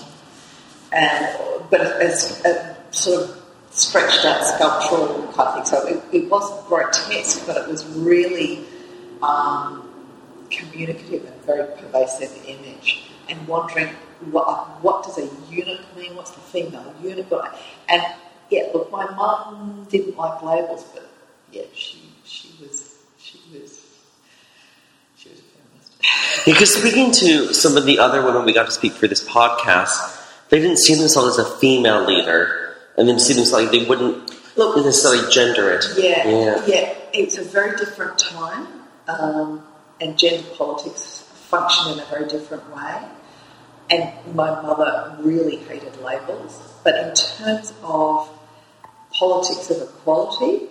[0.92, 1.36] and
[1.70, 5.64] but as a sort of stretched out sculptural kind of thing.
[5.64, 8.64] So it, it wasn't grotesque, but it was really
[9.22, 9.88] um,
[10.50, 13.04] communicative and very pervasive image.
[13.28, 13.88] And wondering
[14.30, 16.16] what what does a eunuch mean?
[16.16, 17.32] What's the female eunuch?
[17.88, 18.02] And
[18.50, 21.08] yeah, look, my mum didn't like labels, but
[21.50, 23.80] yeah, she she was she was
[25.16, 26.44] she was a feminist.
[26.44, 30.20] Because speaking to some of the other women we got to speak for this podcast,
[30.50, 34.30] they didn't see themselves as a female leader, and then see themselves like they wouldn't
[34.56, 35.84] Look, necessarily gender it.
[35.96, 36.66] Yeah, yeah.
[36.66, 36.94] yeah.
[37.14, 38.66] It's a very different time,
[39.08, 39.62] um,
[40.00, 43.02] and gender politics function in a very different way.
[43.90, 48.28] And my mother really hated labels, but in terms of
[49.12, 50.68] politics of equality,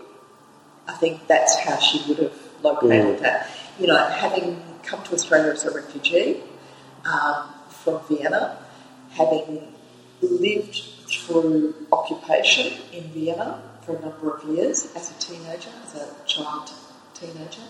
[0.87, 3.49] I think that's how she would have located that.
[3.79, 6.41] You know, having come to Australia as a refugee
[7.05, 8.57] um, from Vienna,
[9.11, 9.73] having
[10.21, 16.09] lived through occupation in Vienna for a number of years as a teenager, as a
[16.25, 16.71] child
[17.13, 17.61] teenager,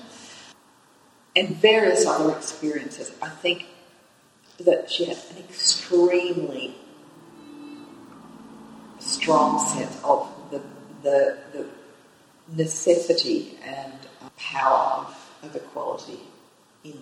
[1.36, 3.12] and various other experiences.
[3.22, 3.66] I think
[4.66, 6.76] that she had an extremely
[9.00, 10.62] strong sense of the,
[11.04, 11.68] the, the
[12.56, 16.20] necessity and uh, power of, of equality
[16.84, 17.00] in,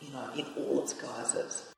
[0.00, 1.70] you know, in all its guises.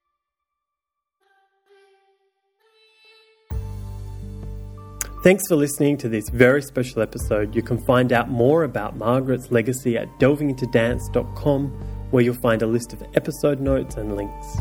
[5.23, 7.55] Thanks for listening to this very special episode.
[7.55, 11.69] You can find out more about Margaret's legacy at delvingintodance.com,
[12.11, 14.57] where you'll find a list of episode notes and links.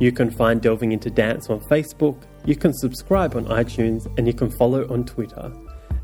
[0.00, 4.32] You can find Delving Into Dance on Facebook, you can subscribe on iTunes, and you
[4.32, 5.52] can follow on Twitter.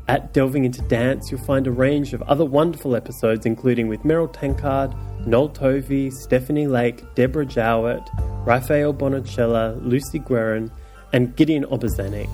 [0.07, 4.31] At Delving Into Dance, you'll find a range of other wonderful episodes, including with Meryl
[4.31, 4.93] Tankard,
[5.25, 8.03] Noel Tovey, Stephanie Lake, Deborah Jowett,
[8.45, 10.69] Raphael Bonachela, Lucy Guerin,
[11.13, 12.29] and Gideon Obarzanek.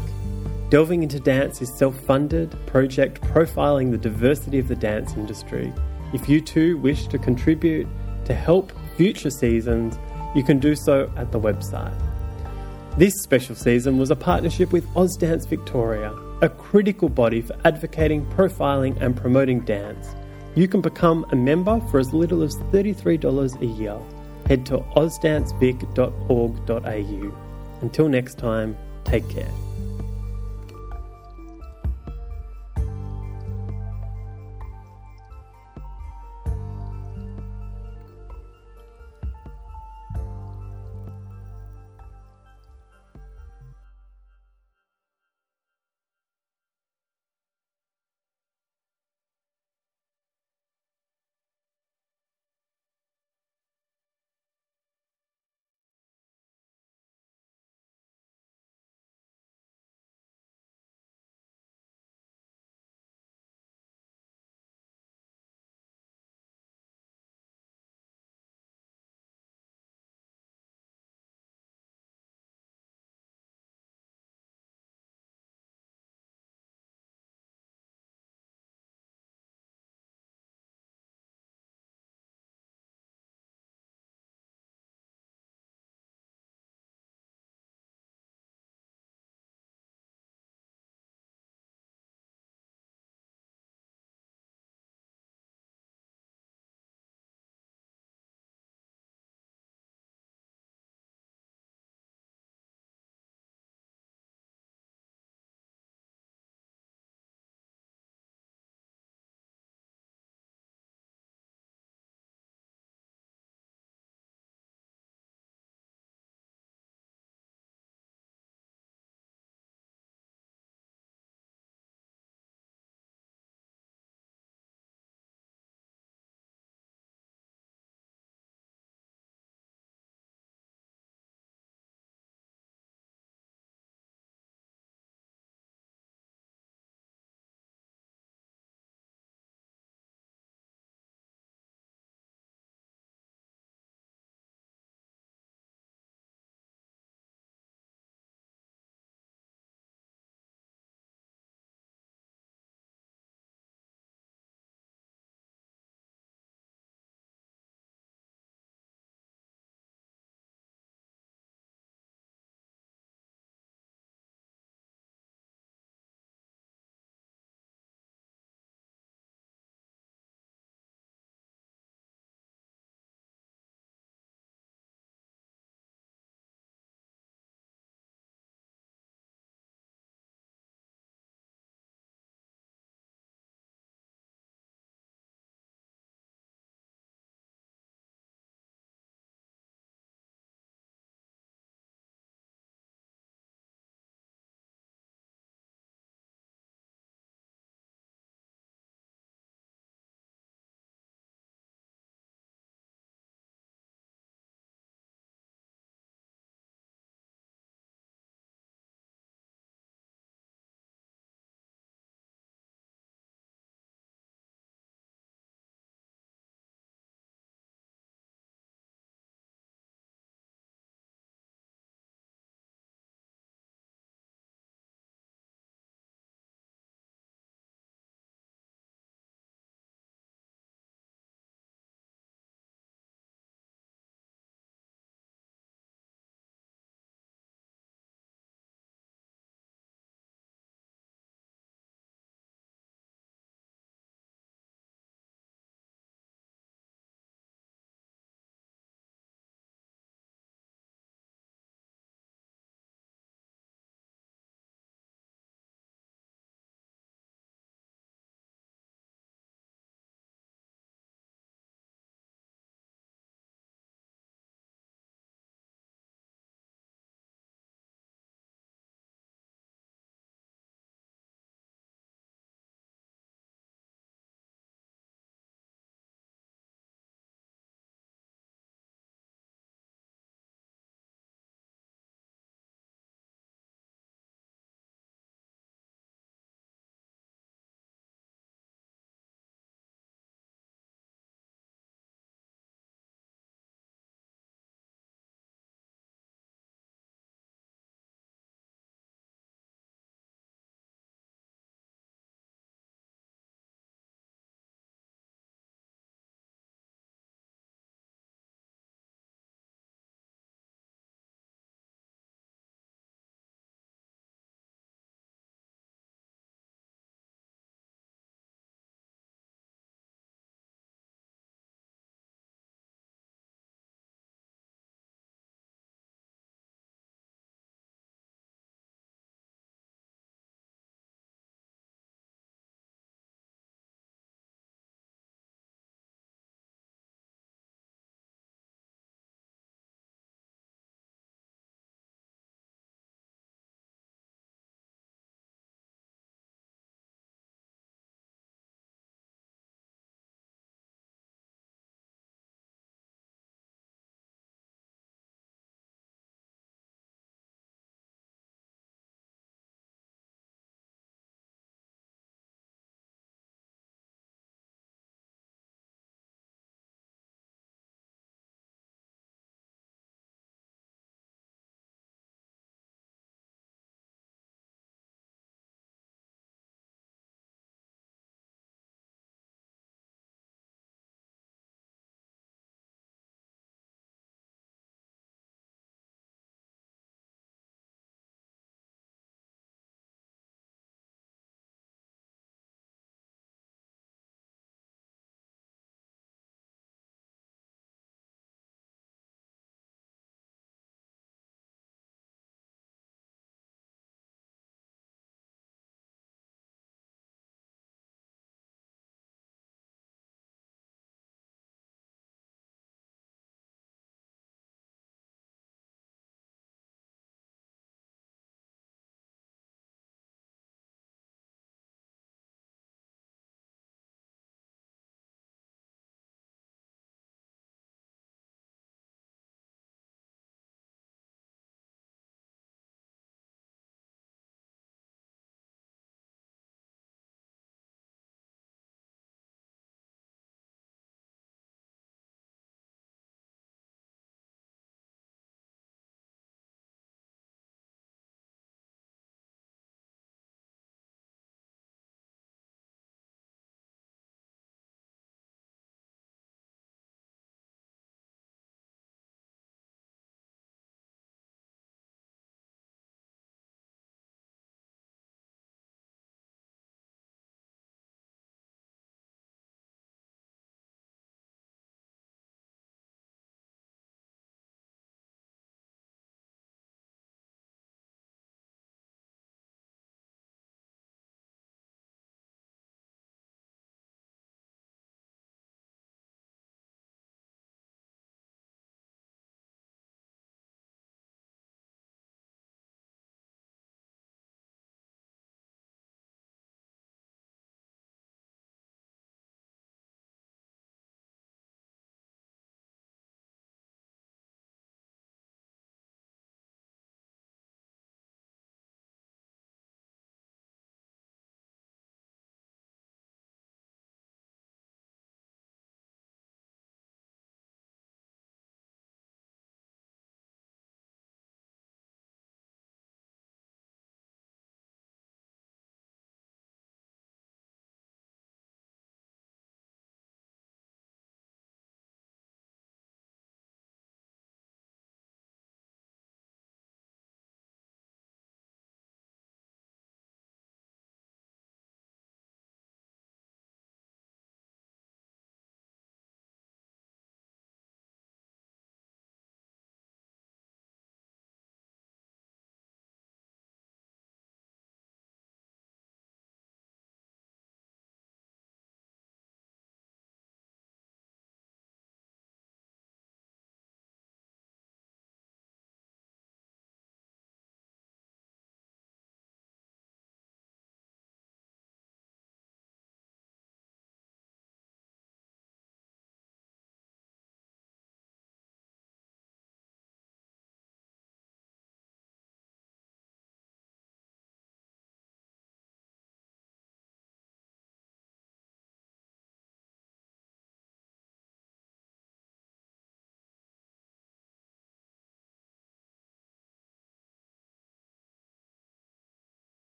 [0.72, 5.72] Delving into Dance is self funded project profiling the diversity of the dance industry.
[6.14, 7.88] If you too wish to contribute
[8.26, 9.97] to help future seasons,
[10.36, 11.97] you can do so at the website.
[12.97, 18.99] This special season was a partnership with Ausdance Victoria, a critical body for advocating, profiling,
[19.01, 20.13] and promoting dance.
[20.55, 23.97] You can become a member for as little as $33 a year.
[24.47, 27.82] Head to ausdancevic.org.au.
[27.82, 28.75] Until next time,
[29.05, 29.70] take care.